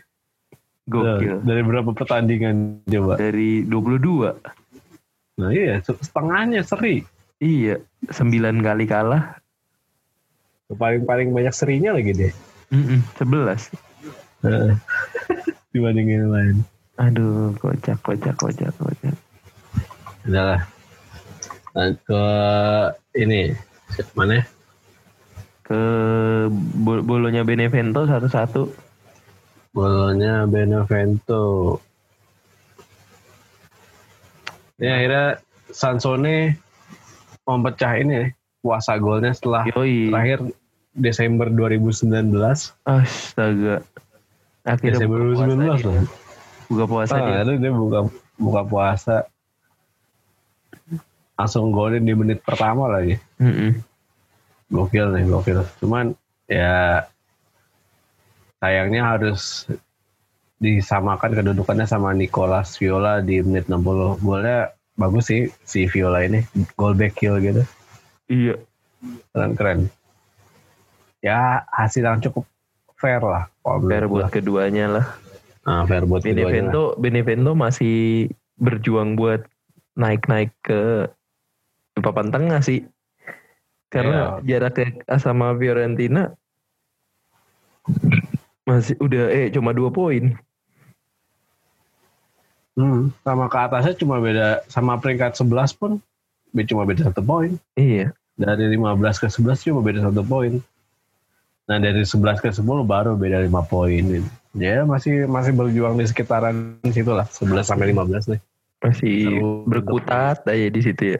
[0.87, 1.41] Nah, Gokil.
[1.43, 3.19] dari berapa pertandingan coba?
[3.19, 4.37] Dari 22.
[5.35, 7.03] Nah iya, setengahnya seri.
[7.43, 9.35] Iya, 9 kali kalah.
[10.71, 12.33] Paling-paling banyak serinya lagi deh.
[12.71, 13.75] Mm 11.
[14.47, 14.73] Heeh.
[15.75, 16.55] Dibandingin yang lain.
[16.95, 19.15] Aduh, kocak, kocak, kocak, kocak.
[20.23, 20.61] Udah lah.
[21.75, 22.23] Nah, ke
[23.19, 23.51] ini
[24.15, 24.47] mana?
[25.65, 25.81] Ke
[26.77, 28.69] bol- bolonya Benevento satu-satu.
[29.71, 31.77] Bolonya Benevento.
[34.77, 35.25] Ini akhirnya
[35.67, 36.53] Sansone
[37.41, 40.09] mempecah ini puasa golnya setelah Yoi.
[40.09, 40.39] terakhir
[40.91, 42.29] Desember 2019.
[42.83, 43.81] Astaga.
[44.63, 45.85] Akhirnya Desember buka puasa 2019 dia.
[45.85, 46.05] loh.
[46.65, 47.39] Buka puasa Ah, dia.
[47.41, 47.99] itu dia buka
[48.35, 49.17] buka puasa.
[51.35, 53.19] Langsung golin di menit pertama lagi.
[53.37, 53.75] Mm-mm.
[54.73, 55.61] Gokil nih, gokil.
[55.81, 56.17] Cuman
[56.49, 57.05] ya
[58.57, 59.69] sayangnya harus
[60.57, 64.23] disamakan kedudukannya sama Nicolas Viola di menit 60.
[64.23, 66.41] Golnya bagus sih si Viola ini.
[66.79, 67.61] Gol back kill gitu.
[68.31, 68.55] Iya.
[69.35, 69.91] Keren-keren.
[71.21, 72.45] Ya hasil yang cukup
[72.97, 73.45] fair lah.
[73.61, 75.05] Fair buat keduanya lah.
[75.65, 76.71] Nah, fair buat keduanya.
[76.71, 79.45] Benevento, Benevento masih berjuang buat
[79.99, 81.09] naik-naik ke
[82.01, 82.85] papan tengah sih.
[83.95, 86.35] Karena jaraknya sama Fiorentina
[88.67, 90.35] masih udah eh cuma dua poin.
[92.75, 96.03] Hmm, sama ke atasnya cuma beda sama peringkat 11 pun
[96.67, 97.55] cuma beda satu poin.
[97.79, 98.11] Iya.
[98.35, 100.59] Dari 15 ke 11 cuma beda satu poin.
[101.71, 104.03] Nah dari 11 ke 10 baru beda 5 poin.
[104.55, 108.41] Ya masih masih berjuang di sekitaran situ lah 11 sampai 15 nih.
[108.83, 109.63] Masih Seru.
[109.71, 111.19] berkutat aja di situ ya.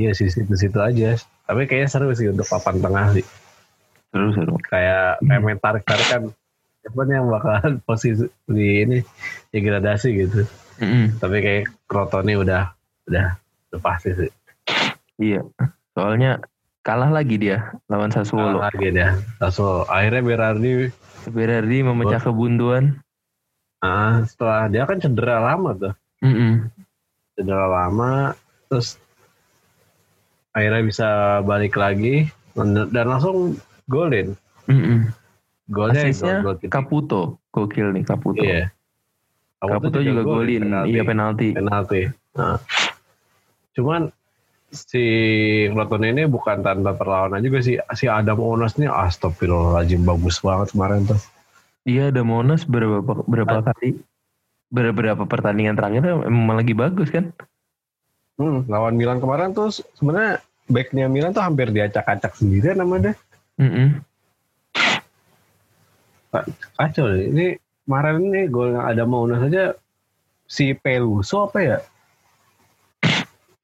[0.00, 1.20] Iya sih situ-situ aja.
[1.50, 3.26] Tapi kayaknya seru sih untuk papan tengah sih.
[4.14, 4.54] Seru seru.
[4.62, 6.30] Kayak kayak main tarik-tarikan.
[6.78, 8.98] Siapa nih yang bakalan posisi di ini
[9.50, 10.46] degradasi gitu.
[10.78, 11.18] Mm-mm.
[11.18, 12.70] Tapi kayak Crotone udah
[13.10, 13.34] udah
[13.74, 14.30] udah pasti sih.
[15.18, 15.42] Iya.
[15.98, 16.38] Soalnya
[16.86, 18.62] kalah lagi dia lawan Sassuolo.
[18.62, 19.18] Kalah lagi dia.
[19.42, 20.70] Langsung akhirnya Berardi
[21.26, 23.02] Berardi memecah kebuntuan.
[23.82, 25.94] ah, setelah dia kan cedera lama tuh.
[26.22, 26.70] Mm-mm.
[27.34, 28.38] Cedera lama
[28.70, 29.02] terus
[30.50, 31.08] akhirnya bisa
[31.46, 34.34] balik lagi dan langsung golin.
[34.66, 35.10] Mm-mm.
[35.70, 36.70] Golnya Asisnya gol, gol titik.
[36.74, 37.22] Caputo.
[37.54, 38.42] Gokil nih Caputo.
[38.42, 38.70] Iya.
[39.62, 40.70] Caputo juga golin.
[40.86, 41.54] Iya penalti.
[41.54, 42.10] penalti.
[42.34, 42.58] Nah.
[43.74, 44.10] Cuman
[44.70, 45.04] si
[45.70, 47.78] Crotone ini bukan tanpa perlawanan juga sih.
[47.94, 51.20] Si Adam Onas nih astagfirullahaladzim bagus banget kemarin tuh.
[51.86, 53.72] Iya ada Monas berapa berapa Ah.
[53.72, 53.98] kali
[54.70, 57.30] beberapa pertandingan terakhir emang lagi bagus kan?
[58.40, 63.12] Hmm, lawan Milan kemarin tuh sebenarnya backnya Milan tuh hampir diacak-acak sendirian sama dia.
[63.60, 64.00] Mm-mm.
[66.72, 67.28] Kacau deh.
[67.28, 67.46] Ini
[67.84, 69.76] kemarin nih gol yang ada Maunas aja
[70.48, 71.78] si Peluso apa ya?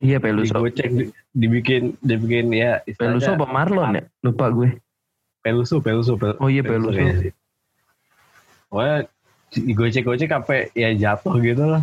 [0.04, 0.52] Iya Peluso.
[0.60, 4.04] Digocek, di- dibikin dibikin ya Peluso apa Marlon ya?
[4.20, 4.76] Lupa gue.
[5.40, 7.00] Peluso, Peluso, Pel- Oh iya Peluso.
[7.22, 7.32] sih.
[8.68, 9.08] Pokoknya
[9.56, 11.80] digocek-gocek sampai ya jatuh gitu lah.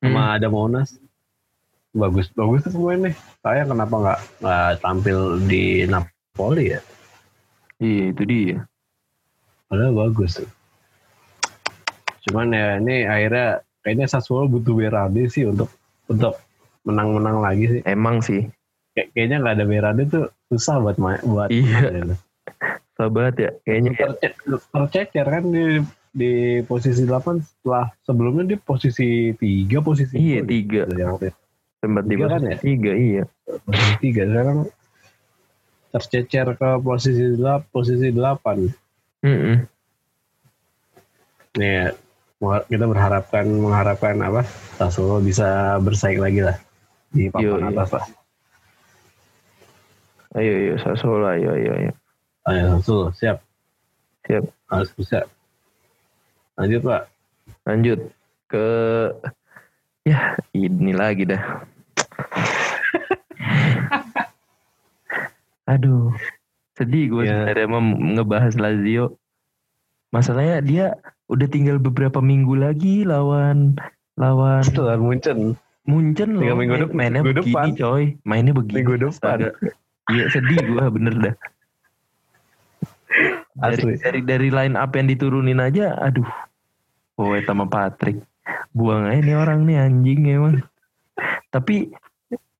[0.00, 0.16] Hmm.
[0.16, 0.96] Sama ada Monas.
[1.90, 3.16] Bagus, bagus tuh pemain nih.
[3.42, 6.80] Saya kenapa nggak nggak tampil di Napoli ya?
[7.80, 8.58] Iya itu dia.
[9.66, 10.50] Padahal bagus tuh.
[12.28, 13.48] Cuman ya ini akhirnya
[13.82, 15.68] kayaknya Sassuolo butuh Berardi sih untuk
[16.06, 16.38] untuk
[16.86, 17.80] menang-menang lagi sih.
[17.84, 18.46] Emang sih.
[18.94, 21.64] Kayak, kayaknya nggak ada Berardi tuh susah buat main buat Iya.
[21.64, 22.14] menang gitu.
[22.94, 23.50] Sahabat ya.
[23.64, 23.98] Kayaknya ya.
[24.20, 25.64] Terce- tercecer kan di
[26.10, 30.82] di posisi 8 setelah sebelumnya di posisi 3 posisi Iya dua tiga.
[30.86, 31.38] gitu, yang waktu itu.
[31.80, 32.56] Sempat di Tiga kan posisi ya?
[32.60, 33.24] tiga iya.
[33.64, 34.58] posisi 3 sekarang
[35.90, 39.56] tercecer ke posisi 8 posisi 8 Mm-mm.
[41.58, 41.92] Nih,
[42.40, 44.46] ya, kita berharapkan mengharapkan apa?
[44.78, 46.56] Sassuolo bisa bersaing lagi lah
[47.10, 48.06] di papan atas lah.
[50.38, 51.92] Ayo, ayo, Sassuolo, ayo, ayo, ayo.
[52.46, 53.42] Ayo, Sassuolo, siap.
[54.30, 54.46] Siap.
[54.70, 55.26] Harus bisa.
[56.60, 57.02] Lanjut, Pak.
[57.64, 58.00] Lanjut
[58.50, 58.66] ke
[60.04, 61.40] ya ini lagi dah.
[65.72, 66.10] Aduh,
[66.74, 67.46] sedih gue ya.
[67.46, 69.14] sebenarnya mau ngebahas Lazio.
[70.10, 70.86] Masalahnya dia
[71.30, 73.78] udah tinggal beberapa minggu lagi lawan
[74.18, 75.54] lawan setelah Munchen.
[75.86, 76.58] Munchen loh.
[76.58, 76.98] minggu depan.
[76.98, 77.68] Mainnya minggu begini depan.
[77.78, 78.04] coy.
[78.26, 78.76] Mainnya begini.
[78.82, 79.54] Minggu depan.
[80.10, 81.34] Iya sedih gue bener dah.
[83.60, 86.24] Dari, dari dari line up yang diturunin aja, aduh.
[87.18, 88.20] Oh, sama Patrick.
[88.74, 90.62] Buang aja nih orang nih anjing emang.
[91.50, 91.90] Tapi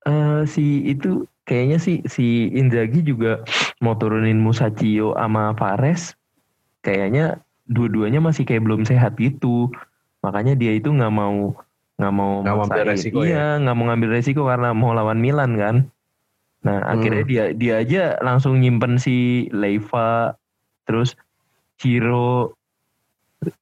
[0.07, 3.43] uh, si itu kayaknya sih si Inzaghi juga
[3.83, 6.15] mau turunin Musacchio sama Fares.
[6.83, 9.71] Kayaknya dua-duanya masih kayak belum sehat gitu.
[10.21, 11.55] Makanya dia itu nggak mau
[12.01, 15.57] nggak mau nggak mau ambil resiko iya nggak mau ngambil resiko karena mau lawan Milan
[15.61, 15.77] kan.
[16.65, 16.93] Nah hmm.
[16.97, 20.33] akhirnya dia dia aja langsung nyimpen si Leiva
[20.89, 21.17] terus
[21.81, 22.57] Ciro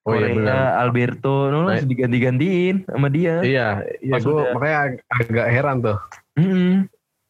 [0.02, 0.82] Oh iya benar.
[0.82, 3.38] Alberto, no, nah, diganti-gantiin sama dia.
[3.46, 4.78] Iya, iya gue makanya
[5.22, 5.98] agak heran tuh.
[6.34, 6.72] Mm -hmm.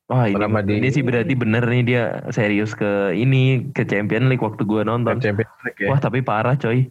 [0.08, 4.40] Wah ini, di, ini sih berarti bener nih dia serius ke ini ke Champion League
[4.40, 5.20] waktu gue nonton.
[5.20, 5.92] Champion League ya.
[5.92, 6.88] Wah tapi parah coy.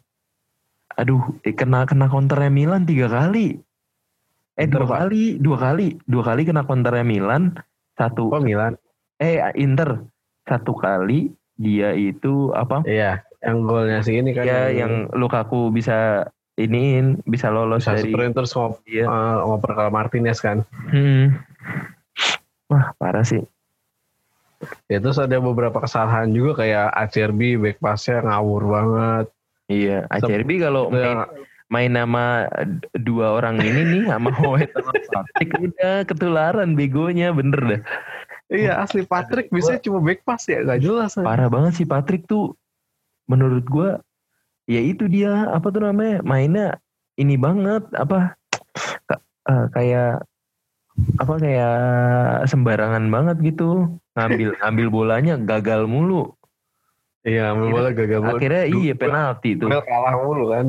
[1.02, 3.58] Aduh, eh, kena kena counternya Milan tiga kali.
[4.58, 7.58] Eh Inter, dua kali, dua kali, dua kali kena counternya Milan.
[7.98, 8.30] Satu.
[8.30, 8.78] Oh Milan.
[9.18, 10.06] Eh Inter
[10.46, 12.86] satu kali dia itu apa?
[12.86, 14.44] Iya, yang golnya sih ini kan.
[14.44, 16.28] Iya, yang, yang Lukaku bisa
[16.60, 19.06] iniin bisa lolos bisa dari sprint terus ngop, iya.
[19.06, 20.66] uh, ngoper ke Martinez kan.
[20.92, 21.40] Hmm.
[22.68, 23.46] Wah parah sih.
[24.90, 29.26] Ya terus ada beberapa kesalahan juga kayak ACRB back passnya ngawur banget.
[29.70, 31.30] Iya, ACRB kalau main,
[31.70, 32.50] main nama
[32.98, 37.82] dua orang ini nih sama Hoet sama Patrick udah ketularan begonya bener dah.
[38.48, 41.20] Iya asli Patrick bisa cuma back pass ya gak jelas.
[41.20, 42.56] Parah banget sih Patrick tuh
[43.28, 44.02] menurut gua
[44.68, 46.68] ya itu dia apa tuh namanya mainnya
[47.16, 48.36] ini banget apa
[49.48, 50.24] kayak
[51.18, 51.78] apa kayak
[52.50, 56.34] sembarangan banget gitu ngambil ngambil bolanya gagal mulu.
[57.28, 58.38] Iya ngambil bola gagal mulu.
[58.40, 59.70] akhirnya iya penalti tuh.
[59.70, 60.66] Kalah mulu kan.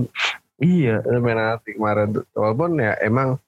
[0.60, 1.00] Iya.
[1.02, 2.24] Penalti kemarin tuh.
[2.36, 3.40] Walaupun ya emang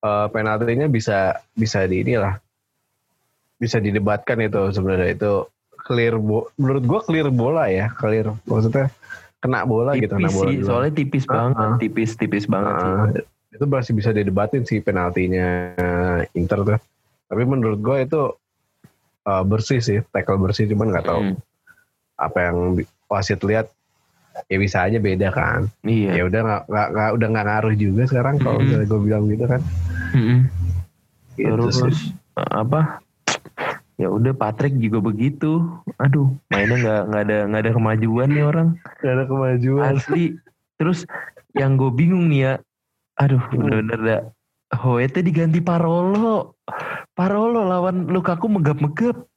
[0.00, 2.40] uh, penaltinya bisa bisa di inilah
[3.60, 5.12] bisa didebatkan itu sebenarnya.
[5.12, 5.32] Itu
[5.84, 8.92] clear bo menurut gua clear bola ya clear maksudnya
[9.40, 11.36] kena bola tipis gitu kena bola sih, soalnya tipis uh -huh.
[11.36, 13.08] banget tipis tipis banget uh -huh.
[13.16, 15.74] sih itu masih bisa didebatin sih penaltinya
[16.38, 16.80] Inter tuh.
[17.28, 18.22] Tapi menurut gue itu
[19.26, 21.36] uh, bersih sih, tackle bersih cuman nggak tahu hmm.
[22.18, 22.56] apa yang
[23.10, 23.68] wasit lihat
[24.46, 25.66] ya bisa aja beda kan.
[25.82, 26.10] Iya.
[26.16, 28.86] Ya udah nggak nggak udah nggak ngaruh juga sekarang kalau hmm.
[28.86, 29.60] gue bilang gitu kan.
[30.14, 30.38] Hmm.
[31.34, 32.14] Gitu Terus sih.
[32.38, 33.02] apa?
[34.00, 35.60] Ya udah Patrick juga begitu.
[36.00, 38.68] Aduh, mainnya nggak nggak ada nggak ada kemajuan nih orang.
[39.04, 39.84] Gak ada kemajuan.
[39.92, 40.24] Asli.
[40.80, 41.04] Terus
[41.52, 42.52] yang gue bingung nih ya,
[43.20, 44.22] Aduh, bener-bener dah.
[44.80, 46.56] Hoete diganti Parolo.
[47.12, 49.28] Parolo lawan Lukaku megap-megap.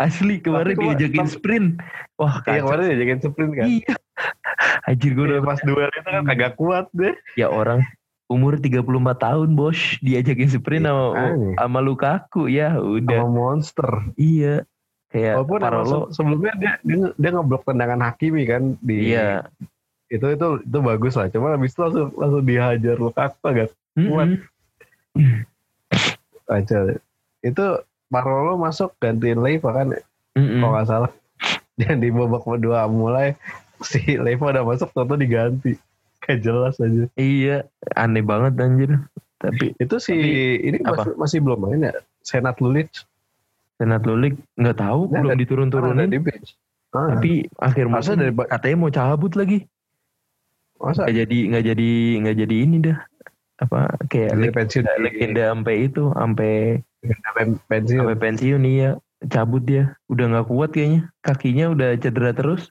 [0.00, 1.68] Asli kemarin dia diajakin sprint.
[2.16, 2.52] Wah, iya, kacau.
[2.52, 3.66] Iya, kemarin diajakin sprint kan.
[3.68, 3.94] Iya.
[4.88, 7.12] Anjir gue udah pas duel itu kan kagak kuat deh.
[7.36, 7.84] Ya orang
[8.26, 8.82] umur 34
[9.22, 13.22] tahun bos diajakin sprint iya, sama sama Lukaku ya udah.
[13.22, 13.90] Sama monster.
[14.18, 14.66] Iya.
[15.06, 19.46] Kayak Walaupun Parolo sebelumnya dia dia, dia ngeblok tendangan Hakimi kan di Iya
[20.06, 24.38] itu itu itu bagus lah cuma habis itu langsung langsung dihajar Lukaku agak kuat mm
[25.18, 25.40] -hmm.
[26.46, 26.78] aja
[27.42, 27.64] itu
[28.06, 29.98] Marolo masuk gantiin Leiva kan mm
[30.38, 30.60] -hmm.
[30.62, 31.12] kalau nggak salah
[31.80, 33.34] dan di babak kedua mulai
[33.82, 35.74] si Leiva udah masuk tentu diganti
[36.26, 37.62] kayak jelas aja iya
[37.94, 38.98] aneh banget anjir
[39.38, 41.06] tapi itu si tapi, ini apa?
[41.06, 41.94] masih, masih belum main ya
[42.26, 42.90] Senat Lulic
[43.76, 46.56] Senat Lulic nggak tahu nah, belum diturun-turunin di bench.
[46.96, 47.16] Ah.
[47.16, 49.68] Tapi akhir masa dari katanya mau cabut lagi.
[50.80, 51.08] Masa?
[51.08, 51.90] Gak jadi nggak jadi
[52.24, 52.98] nggak jadi ini dah
[53.56, 56.52] apa kayak leg, pensiun legenda sampai itu sampai
[57.72, 59.00] pensiun sampai pensiun iya
[59.32, 62.68] cabut dia udah nggak kuat kayaknya kakinya udah cedera terus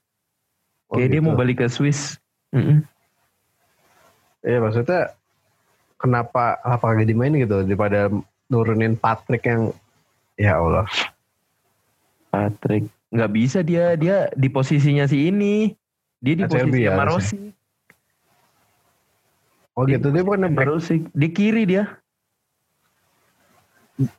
[0.93, 1.13] oh, kayak gitu.
[1.17, 2.21] dia mau balik ke Swiss
[2.53, 2.77] mm -mm.
[4.45, 5.01] Iya maksudnya
[5.97, 8.13] kenapa apa gak dimainin gitu daripada
[8.45, 9.73] nurunin Patrick yang
[10.37, 10.85] ya Allah
[12.29, 15.73] Patrick nggak bisa dia dia di posisinya si ini
[16.21, 17.55] dia di posisi ya, Marosi
[19.75, 20.79] Oh gitu dia bukan back.
[20.79, 21.99] sih di kiri dia.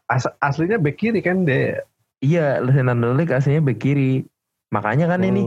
[0.05, 1.81] As, aslinya back kiri kan dia.
[2.21, 4.29] Iya, Fernando Lek aslinya back kiri.
[4.69, 5.31] Makanya kan hmm.
[5.33, 5.43] ini,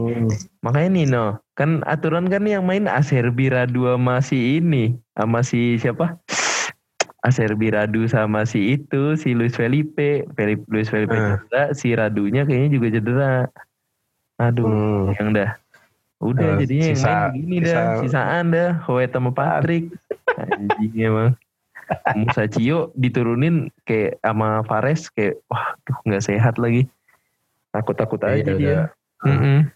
[0.66, 1.24] makanya Nino
[1.60, 6.16] Kan aturan kan yang main Aserbi Radu sama si ini, sama si siapa?
[7.20, 11.36] Aserbi Radu sama si itu, si Luis Felipe, Felipe Luis Felipe Ah.
[11.36, 13.34] cedera, si Radunya kayaknya juga cedera.
[14.40, 15.12] Aduh, Hmm.
[15.20, 15.50] yang dah.
[16.16, 19.92] Udah Eh, jadinya yang sisa- main begini dah, sisa- sisaan dah, Hoet sama Patrick.
[20.32, 21.36] Anjing emang.
[22.16, 26.88] Musa Cio diturunin kayak sama Fares kayak wah tuh nggak sehat lagi.
[27.68, 28.78] Takut-takut aja Iya, dia.
[29.28, 29.68] Mm-mm.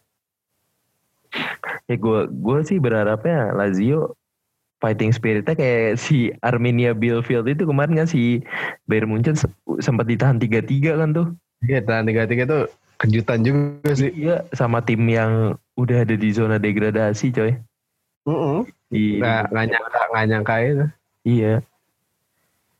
[1.85, 4.16] Ya gue gue sih berharapnya Lazio
[4.80, 8.45] fighting spiritnya kayak si Armenia Bielefeld itu kemarin kan si
[8.85, 9.49] Bayern Munchen se-
[9.80, 11.28] sempat ditahan 3-3 kan tuh.
[11.64, 12.62] Iya, tahan tiga-tiga tuh
[13.01, 14.12] kejutan juga sih.
[14.12, 17.53] Iya sama tim yang udah ada di zona degradasi coy.
[18.28, 18.59] Heeh.
[18.93, 20.87] Di, Nggak nggak nyangka nggak nyangka itu.
[21.24, 21.55] Iya.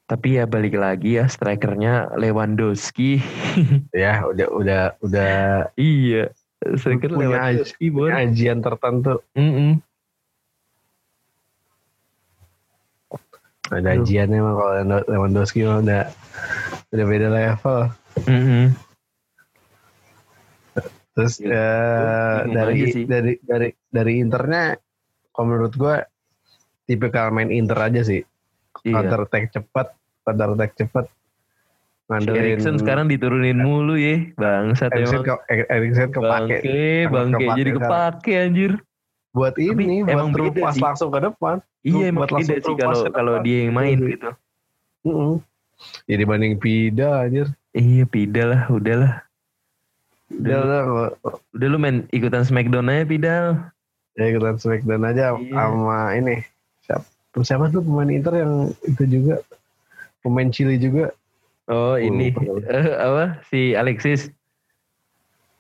[0.05, 3.17] Tapi ya balik lagi ya strikernya Lewandowski.
[3.97, 5.35] Ya udah udah udah
[5.81, 6.29] iya.
[6.81, 8.11] Striker Punya Lewandowski Bon.
[8.11, 9.21] ajian tertentu.
[9.37, 9.85] Mm-mm.
[13.73, 14.05] Ada Aduh.
[14.05, 14.73] ajiannya mah kalau
[15.09, 16.03] Lewandowski mah udah
[16.93, 17.79] udah beda level.
[18.29, 18.65] Mm-mm.
[21.15, 21.55] Terus Iya.
[21.55, 24.75] eh, Bingung dari dari dari dari internya,
[25.31, 25.97] kalau menurut gue
[26.91, 28.23] tipikal main inter aja sih.
[28.83, 28.93] Iya.
[28.93, 29.87] Counter attack cepat,
[30.27, 31.07] counter attack cepat.
[32.07, 34.29] Erikson sekarang diturunin mulu ya.
[34.37, 35.41] Bangsat Erikson emang.
[35.41, 37.81] ke, Erikson kepake Bangke, bangke kepake jadi sekarang.
[37.81, 38.73] kepake anjir.
[39.35, 40.83] buat ini, emang buat beda terupas sih.
[40.85, 41.57] langsung ke depan.
[41.83, 44.09] Iya emang buat langsung beda sih kalau kalau dia yang main Iya.
[44.11, 44.31] gitu.
[45.05, 45.35] Mm
[46.07, 47.51] Ya dibanding Pida anjir.
[47.73, 49.13] Iya Pida lah, udahlah.
[50.31, 50.81] Udah, udah,
[51.51, 53.47] Udah lu main ikutan Smackdown aja Pidal.
[54.15, 55.51] ya ikutan Smackdown aja Iya.
[55.51, 56.37] sama ini.
[56.81, 57.05] Siapa,
[57.43, 58.53] siapa tuh pemain Inter yang
[58.83, 59.43] itu juga
[60.21, 61.11] pemain Chili juga.
[61.65, 62.29] Oh ini
[62.63, 64.29] eh, apa si Alexis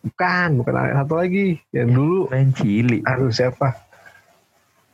[0.04, 2.28] Bukan, bukan satu lagi yang dulu.
[2.28, 3.00] main Chili.
[3.08, 3.72] Aduh siapa?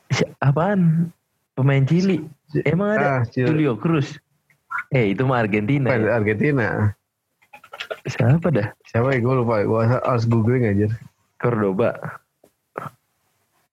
[0.06, 1.10] Si- Apaan?
[1.58, 2.22] Pemain Chili.
[2.62, 3.20] Emang ada Ah.
[3.26, 4.22] Julio Cruz.
[4.88, 5.90] Eh itu mah Argentina.
[5.90, 6.10] Bukan, ya.
[6.14, 6.66] Argentina.
[8.06, 8.70] Siapa dah?
[8.86, 9.18] Siapa ya?
[9.18, 9.66] Gue lupa.
[9.66, 10.86] Gue harus googling aja.
[11.42, 11.90] Cordoba.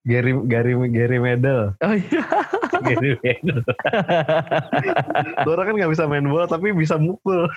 [0.01, 1.77] Gary Gary Gary Medel.
[1.77, 2.23] Oh iya.
[5.49, 7.47] Orang kan nggak bisa main bola tapi bisa mukul.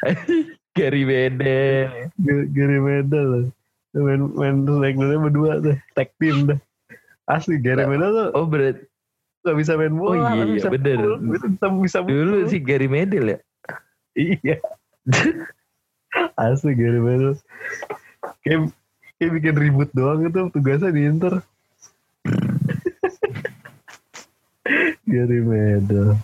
[0.78, 2.10] Gary Medel.
[2.54, 3.50] Gary Medel.
[3.90, 5.76] Main main Smackdown berdua tuh.
[5.98, 6.58] Tag team dah.
[7.30, 8.78] Asli Gary Medel tuh Oh berat.
[9.40, 10.12] gak bisa main bola.
[10.12, 11.00] Oh iya, iya, bisa bener.
[11.00, 11.32] mukul.
[11.32, 12.12] Bisa, bisa, bisa mukul.
[12.12, 13.38] Dulu si Gary Medel ya.
[14.14, 14.56] Iya.
[16.44, 17.40] Asli Gary Medel.
[18.44, 18.68] Kayak,
[19.16, 21.40] kayak bikin ribut doang itu tugasnya di Inter.
[25.06, 26.16] Gary Medel.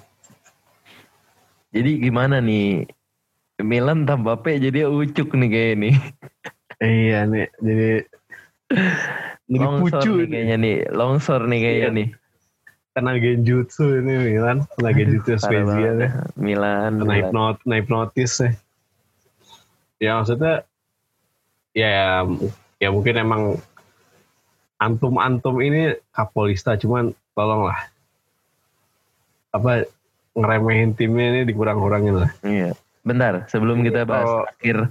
[1.75, 2.89] Jadi gimana nih?
[3.57, 5.91] Milan tambah P jadi ucuk nih kayak ini.
[6.77, 7.91] Iya nih, jadi
[9.49, 10.77] jadi Longsor pucu nih kayaknya nih.
[10.93, 11.97] Longsor nih kayaknya Iya.
[11.97, 12.09] nih.
[12.97, 16.11] Kena genjutsu ini Milan, kena genjutsu Spezia nih.
[16.37, 17.01] Milan.
[17.01, 18.55] Kena hipnot, hipnotis nih.
[20.05, 20.69] Ya maksudnya,
[21.73, 22.25] ya
[22.77, 23.43] ya mungkin emang
[24.77, 27.89] antum-antum ini kapolista, cuman tolonglah
[29.57, 29.89] apa
[30.33, 32.31] ngeremehin timnya ini dikurang-kurangin lah.
[32.41, 32.77] Iya.
[33.01, 34.45] Bentar, sebelum kita bahas Oh.
[34.45, 34.91] akhir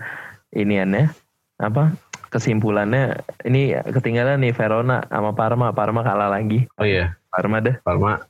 [0.50, 1.12] iniannya
[1.56, 1.94] apa
[2.28, 5.72] kesimpulannya ini ketinggalan nih Verona sama Parma.
[5.72, 6.66] Parma kalah lagi.
[6.76, 7.76] Oh iya, Parma dah.
[7.80, 8.24] Parma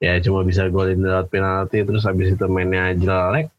[0.00, 3.52] ya cuma bisa golin lewat penalti terus habis itu mainnya jelek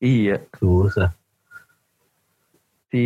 [0.00, 0.40] Iya.
[0.56, 1.12] susah.
[2.88, 3.04] Si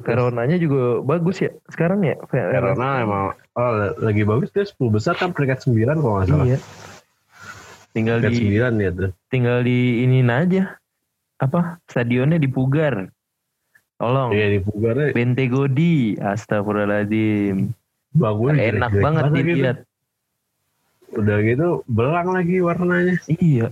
[0.00, 2.16] Veronanya juga bagus ya sekarang ya.
[2.26, 6.46] Ver- Karena emang oh, lagi bagus dia 10 besar kan peringkat 9 kalau nggak salah.
[6.46, 6.58] Iya.
[7.92, 9.10] Tinggal di 9 dia tuh.
[9.28, 10.80] tinggal di ini aja.
[11.36, 11.80] Apa?
[11.88, 13.12] Stadionnya dipugar.
[14.02, 14.34] Tolong.
[14.34, 16.18] Iya di Pugarnya Bentegodi.
[16.18, 17.70] Astagfirullahaladzim.
[18.12, 18.50] bagus.
[18.58, 19.36] Enak jelek-jelek banget gitu.
[19.38, 19.78] dilihat.
[21.12, 23.14] Udah gitu belang lagi warnanya.
[23.30, 23.70] Iya.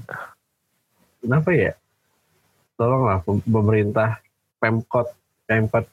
[1.18, 1.72] Kenapa ya?
[2.78, 4.22] Tolonglah pem- pemerintah
[4.62, 5.10] Pemkot
[5.50, 5.84] Pemkot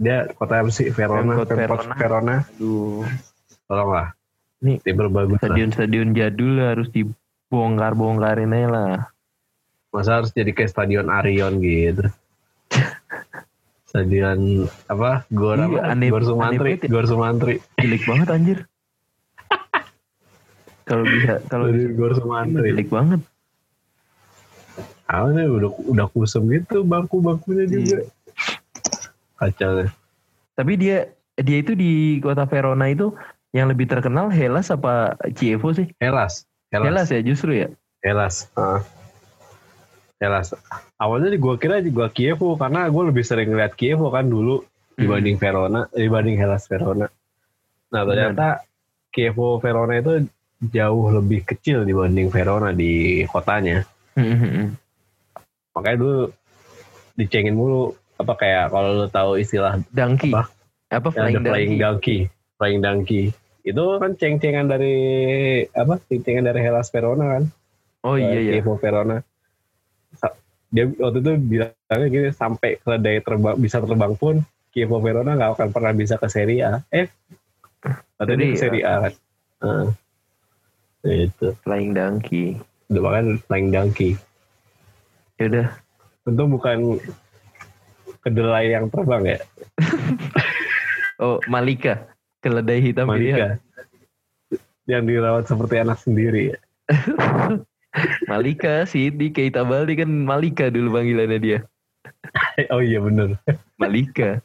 [0.00, 1.94] dia kota sih Verona Pemkot Pemkot Verona.
[1.98, 2.36] Verona.
[2.56, 3.04] Aduh.
[3.66, 4.08] Tolonglah.
[4.60, 5.48] Nih, tim bagus lah.
[5.48, 8.94] Stadion-stadion jadul harus dibongkar-bongkarin aja lah.
[9.90, 12.04] Masa harus jadi kayak stadion Arion gitu.
[13.88, 15.24] stadion apa?
[15.28, 15.78] Gor Iya, apa?
[15.90, 16.88] aneh- Gor Sumantri, aneh banget ya.
[16.88, 17.54] Gor Sumantri.
[17.76, 18.58] Jelek banget anjir.
[20.84, 22.68] Kalau bisa, kalau Gor Sumantri.
[22.68, 23.20] jelek banget.
[25.06, 27.72] Awalnya udah udah kusem gitu bangku-bangkunya Iya.
[27.72, 27.98] juga.
[29.36, 29.90] Kacau deh.
[30.54, 30.96] Tapi dia
[31.34, 31.90] dia itu di
[32.20, 33.10] kota Verona itu
[33.50, 35.90] yang lebih terkenal Hellas apa Chievo sih?
[35.98, 36.46] Helas.
[36.70, 36.86] Helas.
[36.86, 37.68] Hellas ya justru ya.
[38.00, 38.46] Helas.
[38.54, 38.82] Ah.
[40.22, 40.54] Helas.
[41.00, 44.62] Awalnya di gua kira di gua Kievo karena gue lebih sering lihat Kievo kan dulu
[44.94, 47.08] dibanding Verona, dibanding Hellas Verona.
[47.90, 48.62] Nah ternyata
[49.10, 50.28] Chievo Verona itu
[50.60, 53.82] jauh lebih kecil dibanding Verona di kotanya.
[54.14, 54.76] Hmm,
[55.72, 56.20] Makanya dulu
[57.16, 60.30] dicengin mulu apa kayak kalau lu tahu istilah Donkey.
[60.36, 60.52] Apa?
[60.90, 62.18] Apa flying, ada flying donkey?
[62.60, 63.32] Flying donkey.
[63.64, 64.96] Itu kan ceng-cengan dari
[65.72, 65.96] apa?
[66.04, 67.44] Ceng-cengan dari Hellas Verona kan.
[68.04, 68.60] Oh iya iya.
[68.60, 69.24] Chievo Verona.
[70.70, 75.68] Dia waktu itu bilangnya gini sampai keledai terbang bisa terbang pun Chievo Verona nggak akan
[75.72, 76.84] pernah bisa ke Serie A.
[76.92, 77.08] Eh,
[78.20, 79.14] atau ke Serie A kan.
[79.64, 79.88] Heeh.
[81.00, 82.60] itu Flying donkey.
[82.92, 84.20] udah makan flying donkey.
[85.40, 85.66] Ya udah.
[86.28, 87.00] Untung bukan
[88.20, 89.38] kedelai yang terbang ya,
[91.24, 92.09] Oh Malika.
[92.40, 93.08] Keledai hitam.
[93.08, 93.60] Malika.
[94.88, 96.58] Yang dirawat seperti anak sendiri ya.
[98.30, 101.60] Malika sih di Keita Baldi kan Malika dulu panggilannya dia.
[102.70, 103.40] Oh iya bener.
[103.80, 104.44] Malika.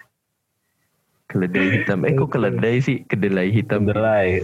[1.27, 2.07] Keledai hitam.
[2.07, 3.03] Eh kok keledai sih?
[3.03, 3.83] Kedelai hitam.
[3.83, 4.43] Kedelai.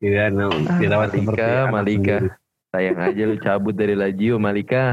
[0.00, 2.16] Iya, nah, Ah, dirawat Malika, seperti anak Malika.
[2.20, 2.28] sendiri.
[2.72, 4.84] Sayang aja lu cabut dari Lazio Malika.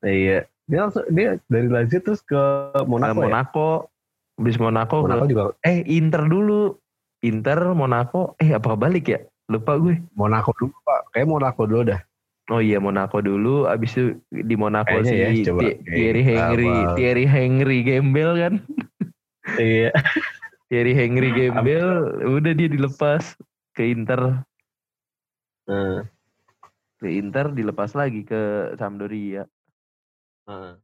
[0.00, 0.46] Iya.
[0.70, 2.40] Dia langsung dia dari Lazio terus ke
[2.86, 3.91] Monaco, Monaco, ya.
[4.42, 4.42] Monaco.
[4.42, 6.74] Habis Monaco, ke- Monaco juga eh Inter dulu.
[7.22, 8.34] Inter, Monaco.
[8.36, 9.22] Eh apa balik ya?
[9.46, 10.02] Lupa gue.
[10.12, 11.14] Monaco dulu Pak.
[11.14, 12.00] Kayak Monaco dulu dah.
[12.50, 15.60] Oh iya Monaco dulu, abis itu di Monaco Kayaknya si ya, coba.
[15.62, 16.94] Thi- Thierry Kayak Henry, apa.
[16.98, 18.54] Thierry Henry Gembel kan,
[19.62, 19.90] Iya.
[20.68, 21.86] Thierry Henry Gembel,
[22.26, 23.38] udah dia dilepas
[23.72, 24.42] ke Inter,
[25.70, 26.02] Nah,
[26.98, 29.46] ke Inter dilepas lagi ke Sampdoria.
[30.42, 30.82] nah.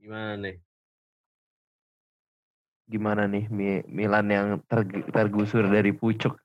[0.00, 0.56] Gimana nih?
[3.08, 6.36] Gimana nih Mi- Milan yang ter- tergusur dari pucuk?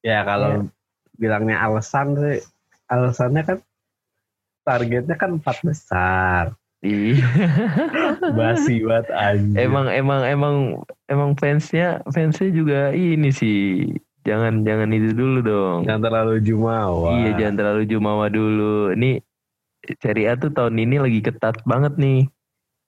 [0.00, 0.64] Ya kalau
[1.20, 2.40] bilangnya alasan sih,
[2.88, 3.58] alasannya kan
[4.64, 6.56] targetnya kan empat besar.
[6.80, 7.28] Iya.
[8.40, 9.68] Basi banget anjir.
[9.68, 10.56] emang emang emang
[11.12, 13.92] emang fansnya fansnya juga ini sih.
[14.24, 15.84] Jangan jangan itu dulu dong.
[15.84, 17.12] Jangan terlalu jumawa.
[17.20, 18.96] Iya jangan terlalu jumawa dulu.
[18.96, 19.20] Ini
[20.00, 22.32] Serie A tuh tahun ini lagi ketat banget nih.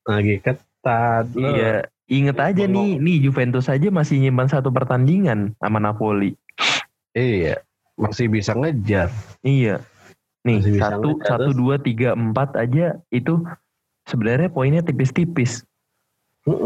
[0.09, 1.28] Lagi ketat.
[1.36, 6.32] Iya, inget aja nih, ngomong- nih Juventus aja masih nyimpan satu pertandingan sama Napoli.
[7.12, 7.61] Iya.
[8.00, 9.12] Masih bisa ngejar.
[9.44, 9.84] Iya.
[10.48, 13.44] Nih Masih satu ngejar, satu dua tiga empat aja itu
[14.09, 15.68] sebenarnya poinnya tipis-tipis.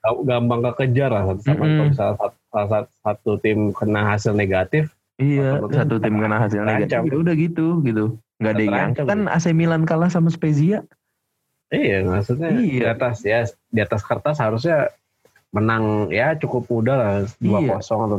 [0.00, 1.60] Gampang kekejar lah sama Mm-mm.
[1.60, 4.92] kalau misalnya satu, salah satu, satu tim kena hasil negatif.
[5.20, 7.04] Iya, satu tim kena hasil negatif.
[7.04, 8.16] Ya udah gitu, gitu.
[8.40, 10.80] Nggak ada yang kan AC Milan kalah sama Spezia.
[11.70, 12.58] Iya maksudnya Iya.
[12.58, 13.40] di atas ya
[13.70, 14.90] di atas kertas harusnya
[15.50, 17.68] menang ya cukup mudah lah dua Iya.
[17.78, 18.18] kosong atau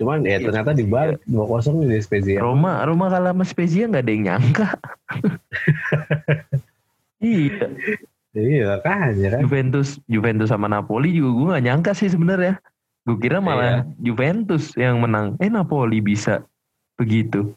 [0.00, 2.40] cuman ya Iya, ternyata dibalik dua kosong di Spezia.
[2.40, 4.68] Roma, Roma kalah sama Spezia nggak ada yang nyangka.
[7.20, 7.66] iya,
[8.30, 9.10] Iya kan.
[9.42, 12.62] Juventus, Juventus sama Napoli juga gue nggak nyangka sih sebenarnya.
[13.02, 15.34] Gue kira malah Juventus yang menang.
[15.42, 16.46] Eh Napoli bisa
[16.94, 17.50] begitu.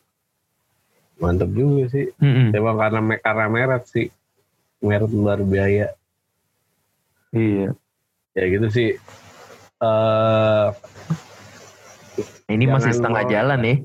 [1.21, 2.09] Mantap juga sih.
[2.17, 2.57] Mm-mm.
[2.57, 4.09] Emang karena karena meret sih.
[4.83, 5.95] Meret luar biaya.
[7.31, 7.71] Iya.
[8.35, 8.89] Ya gitu sih.
[9.79, 10.67] eh
[12.45, 13.77] Ini masih setengah mau- jalan nih.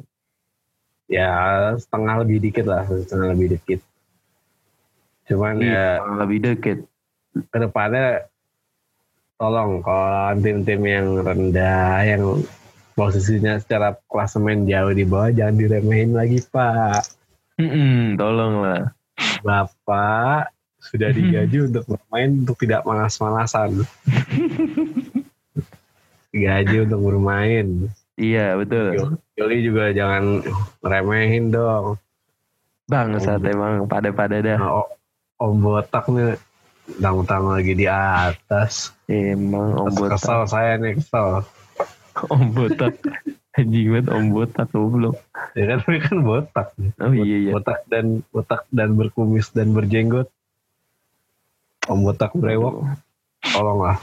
[1.09, 1.33] ya
[1.81, 3.81] setengah lebih dikit lah, setengah lebih dikit.
[5.25, 6.79] Cuman Iya, ya lebih deket.
[7.49, 8.27] ke depannya
[9.37, 12.23] tolong kalau tim-tim yang rendah yang
[12.93, 17.07] posisinya secara klasemen jauh di bawah jangan diremehin lagi pak
[17.55, 18.83] Mm-mm, tolong lah.
[19.41, 23.83] bapak sudah digaji untuk bermain untuk tidak malas-malasan
[26.31, 27.67] digaji untuk bermain
[28.15, 29.15] Iya betul.
[29.33, 30.43] Joli juga jangan
[30.81, 32.03] remehin dong
[32.85, 34.59] Bangsat emang pada-pada dah.
[34.59, 34.91] nah, o-
[35.39, 36.35] om botak nih
[36.99, 40.19] tang-tang lagi di atas Emang om botak.
[40.19, 41.47] kesel saya nih kesel
[42.27, 42.99] Om botak.
[43.55, 45.15] Anjing banget om botak goblok.
[45.53, 46.69] ya kan ini kan botak
[46.99, 47.51] Oh iya iya.
[47.53, 50.27] botak dan botak dan berkumis dan berjenggot
[51.89, 52.85] om botak brewok
[53.53, 53.97] tolonglah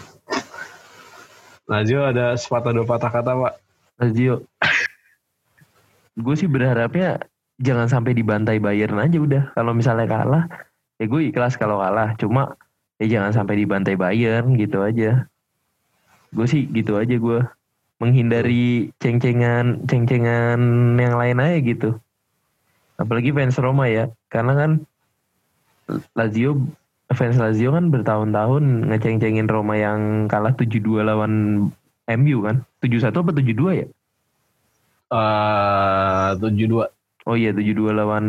[1.66, 3.54] Lazio ada sepatah dua patah kata pak.
[3.98, 4.46] Lazio.
[6.16, 7.26] gue sih berharapnya
[7.58, 9.44] jangan sampai dibantai Bayern aja udah.
[9.58, 10.46] Kalau misalnya kalah,
[11.02, 12.14] ya gue ikhlas kalau kalah.
[12.22, 12.54] Cuma
[13.02, 15.26] ya jangan sampai dibantai Bayern gitu aja.
[16.30, 17.42] Gue sih gitu aja gue
[17.98, 20.60] menghindari ceng-cengan ceng-cengan
[21.02, 21.90] yang lain aja gitu.
[23.02, 24.72] Apalagi fans Roma ya, karena kan
[26.14, 26.62] Lazio
[27.16, 31.34] fans Lazio kan bertahun-tahun ngeceng-cengin Roma yang kalah 7-2 lawan
[32.06, 32.62] MU kan.
[32.84, 33.88] 7-1 apa 7-2 ya?
[35.14, 36.86] Eh, tujuh dua.
[37.26, 38.26] Oh iya 7-2 lawan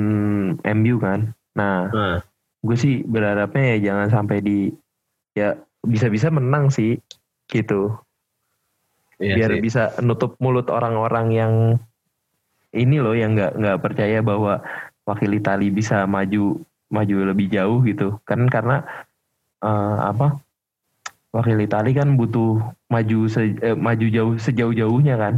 [0.61, 1.33] MU kan.
[1.57, 2.21] Nah, Nah,
[2.65, 4.59] gue sih berharapnya ya jangan sampai di
[5.37, 6.99] ya bisa-bisa menang sih
[7.49, 7.95] gitu.
[9.17, 9.61] iya biar sih.
[9.65, 11.53] bisa nutup mulut orang-orang yang
[12.77, 14.61] ini loh yang nggak nggak percaya bahwa
[15.09, 16.61] wakil Itali bisa maju
[16.93, 18.19] maju lebih jauh gitu.
[18.29, 18.83] Kan karena
[19.63, 20.39] eh, apa
[21.35, 25.35] wakil Itali kan butuh maju se- eh, maju jauh sejauh-jauhnya kan.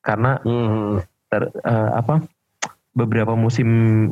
[0.00, 2.24] Karena Hmm, ter- eh, apa
[2.96, 3.68] beberapa musim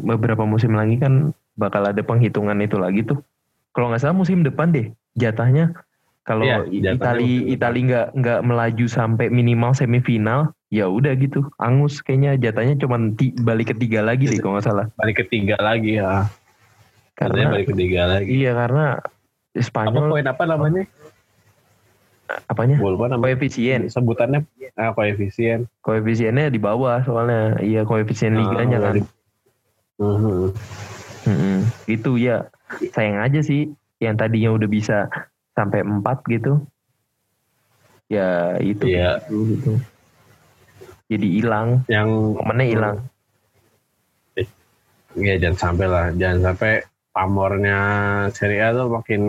[0.07, 3.19] beberapa musim lagi kan bakal ada penghitungan itu lagi tuh.
[3.75, 5.75] Kalau nggak salah musim depan deh jatahnya
[6.29, 7.57] kalau Iya, jatahnya Itali.
[7.57, 13.01] Itali nggak nggak melaju sampai minimal semifinal ya udah gitu angus kayaknya jatahnya cuma
[13.41, 16.29] balik ketiga lagi deh kalau nggak salah balik ketiga lagi ya.
[17.17, 18.29] Katanya karena balik ketiga lagi.
[18.29, 18.87] iya karena
[19.57, 20.85] Apa Spanyol poin apa namanya?
[22.45, 23.41] apanya lupa namanya.
[23.41, 24.45] koefisien Sebutannya
[24.77, 25.65] ah, koefisien.
[25.81, 28.97] koefisiennya di bawah soalnya iya koefisien liganya Ah, kan
[29.99, 30.55] Mhm.
[31.27, 31.59] Mm-mm.
[31.91, 32.47] Gitu ya.
[32.95, 33.67] Sayang aja sih
[33.99, 35.11] yang tadinya udah bisa
[35.59, 36.63] sampai 4 gitu.
[38.07, 39.19] Ya itu Iya.
[39.27, 39.73] gitu, gitu.
[41.11, 42.97] Jadi hilang, Yang momennya hilang.
[45.19, 46.73] ya jangan sampai lah, jangan sampai
[47.11, 47.79] pamornya
[48.31, 49.23] Serie A tuh makin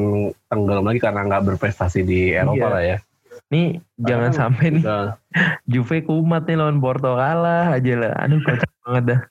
[0.45, 2.69] tenggelam lagi karena nggak berprestasi di Eropa Iya.
[2.69, 2.97] lah ya.
[3.49, 3.67] Nih
[3.97, 4.84] jangan sampai nih
[5.71, 8.13] Juve kumat nih lawan Porto kalah aja lah.
[8.21, 9.21] Aduh kocak banget dah.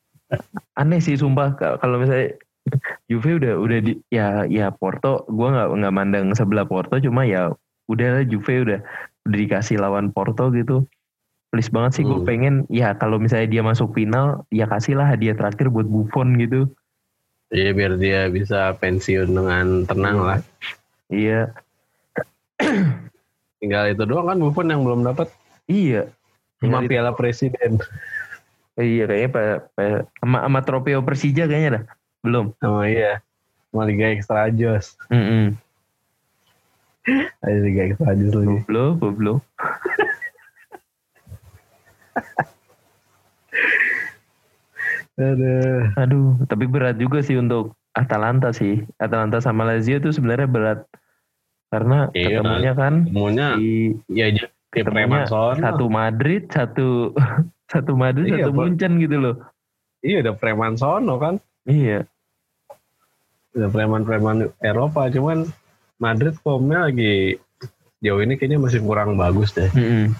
[0.80, 2.34] Aneh sih sumpah ka- kalau misalnya
[3.12, 7.52] Juve udah udah di ya ya Porto gua nggak nggak mandang sebelah Porto cuma ya
[7.88, 8.80] udah Juve udah
[9.24, 10.88] udah dikasih lawan Porto gitu.
[11.52, 12.26] Please banget sih gue Hmm.
[12.26, 16.66] pengen ya kalau misalnya dia masuk final ya kasihlah hadiah terakhir buat Buffon gitu.
[17.54, 20.40] Iya biar dia bisa pensiun dengan tenang lah.
[21.12, 21.54] Iya,
[23.62, 25.30] Tinggal itu doang kan Buffon yang belum dapat
[25.70, 26.10] iya.
[26.58, 27.78] cuma Piala Presiden
[28.74, 29.42] Iya kayaknya pa,
[29.78, 31.84] pa- sama, sama Trofeo Persija kayaknya dah.
[32.24, 32.56] Belum.
[32.56, 33.20] sama iya
[33.68, 34.96] sama Liga Extra Jos.
[35.12, 35.54] Mm
[37.44, 38.58] Ada Liga Extra Jos lagi.
[38.64, 39.38] Belum, belum.
[45.14, 45.94] Aduh.
[45.94, 48.82] Aduh, tapi berat juga sih untuk Atalanta sih.
[48.98, 50.80] Atalanta sama Lazio tuh sebenarnya berat.
[51.70, 52.42] Karena Iya.
[52.42, 55.26] ketemunya kan Semuanya di ya di ketemunya
[55.58, 57.14] satu Madrid, satu
[57.72, 58.54] satu Madrid, Iya, satu.
[58.54, 59.34] Munchen gitu loh.
[60.02, 61.38] Iya udah preman sono kan.
[61.64, 62.06] Iya.
[63.54, 65.46] Preman-preman Eropa cuman
[66.02, 67.38] Madrid formnya lagi
[68.02, 69.70] jauh ini kayaknya masih kurang bagus deh.
[69.72, 70.12] Mm-mm.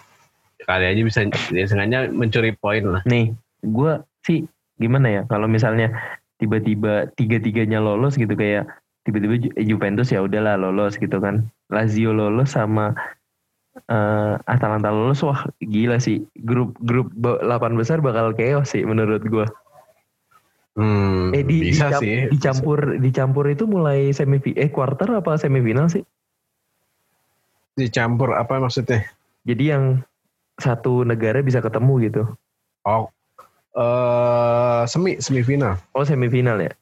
[0.65, 3.03] Kali aja bisa ya, sengaja mencuri poin lah.
[3.05, 3.93] Nih, gue
[4.25, 4.47] sih
[4.79, 5.93] gimana ya kalau misalnya
[6.39, 8.71] tiba-tiba tiga-tiganya lolos gitu kayak
[9.05, 11.45] tiba-tiba Ju- Juventus ya udahlah lolos gitu kan.
[11.69, 12.95] Lazio lolos sama
[13.91, 17.45] eh, Atalanta lolos wah gila sih grup grup 8
[17.77, 19.45] besar bakal chaos sih menurut gue.
[20.75, 22.27] Hmm, Eh di, bisa dicam- sih.
[22.27, 26.03] dicampur dicampur itu mulai semifinal eh quarter apa semifinal sih?
[27.75, 29.07] Dicampur apa maksudnya?
[29.43, 30.03] Jadi yang
[30.59, 32.23] satu negara bisa ketemu gitu.
[32.83, 33.07] Oh,
[33.75, 36.73] eh semi semifinal Oh semifinal ya?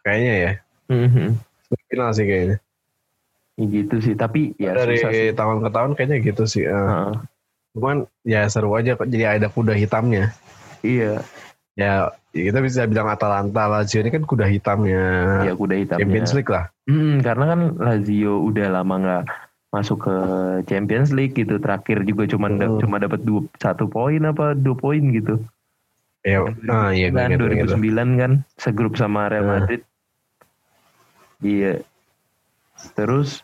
[0.00, 0.52] kayaknya ya.
[0.88, 1.36] Mhm.
[1.64, 2.56] Semifinal sih kayaknya.
[3.54, 4.14] Ya gitu sih.
[4.14, 5.32] Tapi ya Dari susah sih.
[5.32, 6.64] tahun ke tahun kayaknya gitu sih.
[6.64, 7.12] Eh, Heeh.
[7.72, 10.32] Cuman ya seru aja kok jadi ada kuda hitamnya.
[10.80, 11.24] Iya,
[11.74, 15.02] Ya kita bisa bilang Atalanta Lazio ini kan kuda hitamnya
[15.42, 16.02] ya kuda hitamnya.
[16.06, 16.70] Champions League lah.
[16.86, 19.22] Hmm, karena kan Lazio udah lama nggak
[19.74, 20.16] masuk ke
[20.70, 21.58] Champions League gitu.
[21.58, 22.78] Terakhir juga cuma Hmm.
[22.78, 25.42] cuma dapat dua satu poin apa dua poin gitu.
[26.24, 27.76] Ya, nah iya kan ingat, gue ingat.
[27.76, 29.60] 2009 kan segrup sama Real Nah.
[29.60, 29.82] Madrid.
[31.42, 31.84] Iya.
[32.94, 33.42] Terus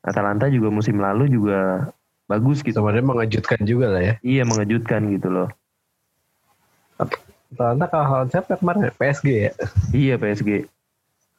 [0.00, 1.90] Atalanta juga musim lalu juga
[2.24, 2.80] bagus gitu.
[2.80, 4.14] Sebenarnya mengejutkan juga lah ya.
[4.22, 5.48] Iya mengejutkan gitu loh.
[7.54, 8.90] Atalanta kalah lawan siapa kemarin?
[8.98, 9.52] PSG ya?
[9.94, 10.50] Iya PSG.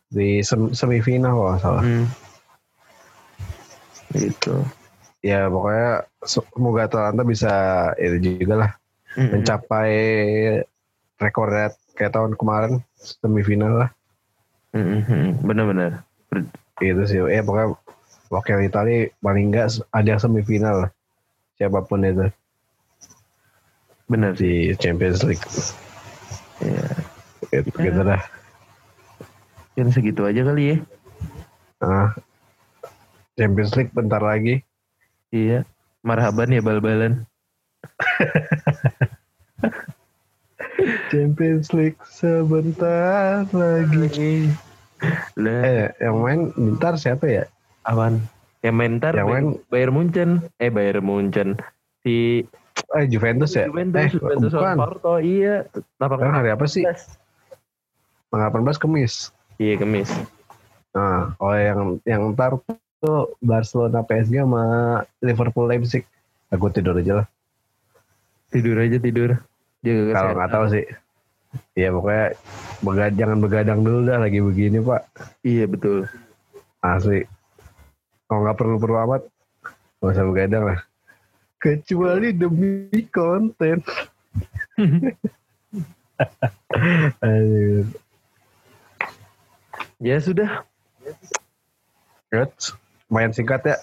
[0.10, 1.84] Di sem- semifinal kalau nggak salah.
[1.84, 2.06] Hmm.
[4.16, 4.56] Gitu.
[5.20, 7.52] Ya pokoknya semoga Atalanta bisa
[8.00, 8.72] itu juga lah.
[9.20, 9.32] Mm-mm.
[9.36, 9.92] Mencapai
[11.20, 13.90] rekornya kayak tahun kemarin semifinal lah.
[14.72, 15.44] Mm-mm.
[15.44, 16.04] Bener-bener.
[16.80, 17.20] Gitu sih.
[17.20, 17.76] Ya pokoknya
[18.32, 20.92] wakil Italia paling enggak ada semifinal lah.
[21.56, 22.28] siapa pun itu
[24.12, 24.44] Bener sih.
[24.44, 25.40] di Champions League
[26.64, 26.88] Ya.
[27.52, 28.22] gitu, gitu dah
[29.76, 30.76] Kan segitu aja kali ya.
[31.84, 32.16] Nah,
[33.36, 34.64] Champions League bentar lagi
[35.30, 35.68] Iya.
[36.00, 37.28] Marhaban ya bal-balan.
[41.12, 44.52] Champions League sebentar lagi
[45.36, 47.44] Lah, eh yang main bentar siapa ya
[47.84, 48.24] awan.
[48.64, 50.30] Yang main ntar Yang main- Bayar Munchen.
[50.58, 51.60] Eh Bayar Munchen.
[52.02, 52.44] Si
[52.96, 55.14] eh Juventus ya Juventus, eh Juventus bukan Porto.
[55.20, 55.68] Iya.
[56.00, 57.20] Sekarang hari apa sih 18.
[58.32, 60.12] 18 Kemis Iya kemis.
[60.92, 62.60] Nah, oh yang yang ntar
[63.00, 64.64] tuh Barcelona PSG sama
[65.24, 66.04] Liverpool Leipzig.
[66.52, 67.28] Aku tidur aja lah.
[68.52, 69.40] Tidur aja tidur.
[69.84, 70.86] Kalau nggak tahu sih.
[71.72, 72.36] Iya pokoknya
[72.84, 75.08] begad, jangan begadang dulu dah lagi begini pak.
[75.48, 76.04] Iya betul.
[76.84, 77.24] Asli.
[78.28, 79.22] Kalau nggak perlu-perlu amat,
[80.04, 80.80] nggak usah begadang lah.
[81.66, 83.82] Kecuali demi konten.
[89.98, 90.62] Ya sudah.
[92.30, 92.52] Good.
[93.10, 93.78] Lumayan singkat ya.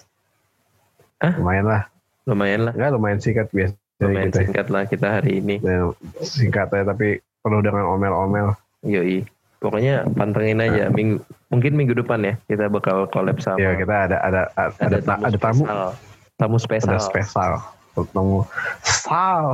[1.19, 1.33] Hah?
[1.35, 1.81] Lumayan lah.
[2.23, 2.73] Lumayan lah.
[2.77, 3.75] Enggak lumayan singkat biasa.
[3.99, 4.39] Lumayan kita.
[4.39, 5.55] singkat lah kita hari ini.
[5.59, 5.91] Ya,
[6.23, 8.55] singkat aja tapi penuh dengan omel-omel.
[8.87, 9.27] Yoi.
[9.59, 10.91] Pokoknya pantengin aja.
[10.91, 13.59] Minggu, mungkin minggu depan ya kita bakal collab sama.
[13.63, 15.91] Ya kita ada ada ada, ada, ta- ada tamu, spesial.
[16.37, 16.97] Tamu spesial.
[16.97, 17.61] ada spesial.
[17.93, 18.43] Tamu
[18.81, 19.53] Sal.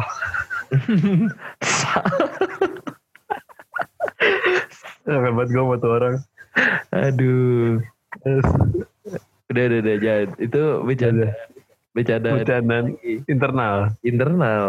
[5.04, 6.16] Jangan buat gue buat tuh orang.
[6.94, 7.82] Aduh.
[9.50, 9.96] Udah, udah, udah.
[10.00, 10.28] Jangan.
[10.38, 11.28] Itu bercanda.
[11.92, 12.30] Bercanda.
[12.38, 13.14] Bercandaan lagi.
[13.26, 13.76] internal.
[14.06, 14.66] Internal.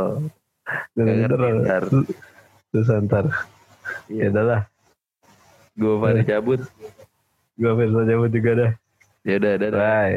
[0.96, 1.54] Internal.
[4.08, 4.26] Ya Iya.
[4.34, 4.62] udah lah.
[5.78, 6.60] Gue Fahri cabut.
[7.58, 8.72] Gue Firsa cabut juga dah.
[9.22, 9.78] Ya udah, dadah.
[9.78, 10.16] Bye.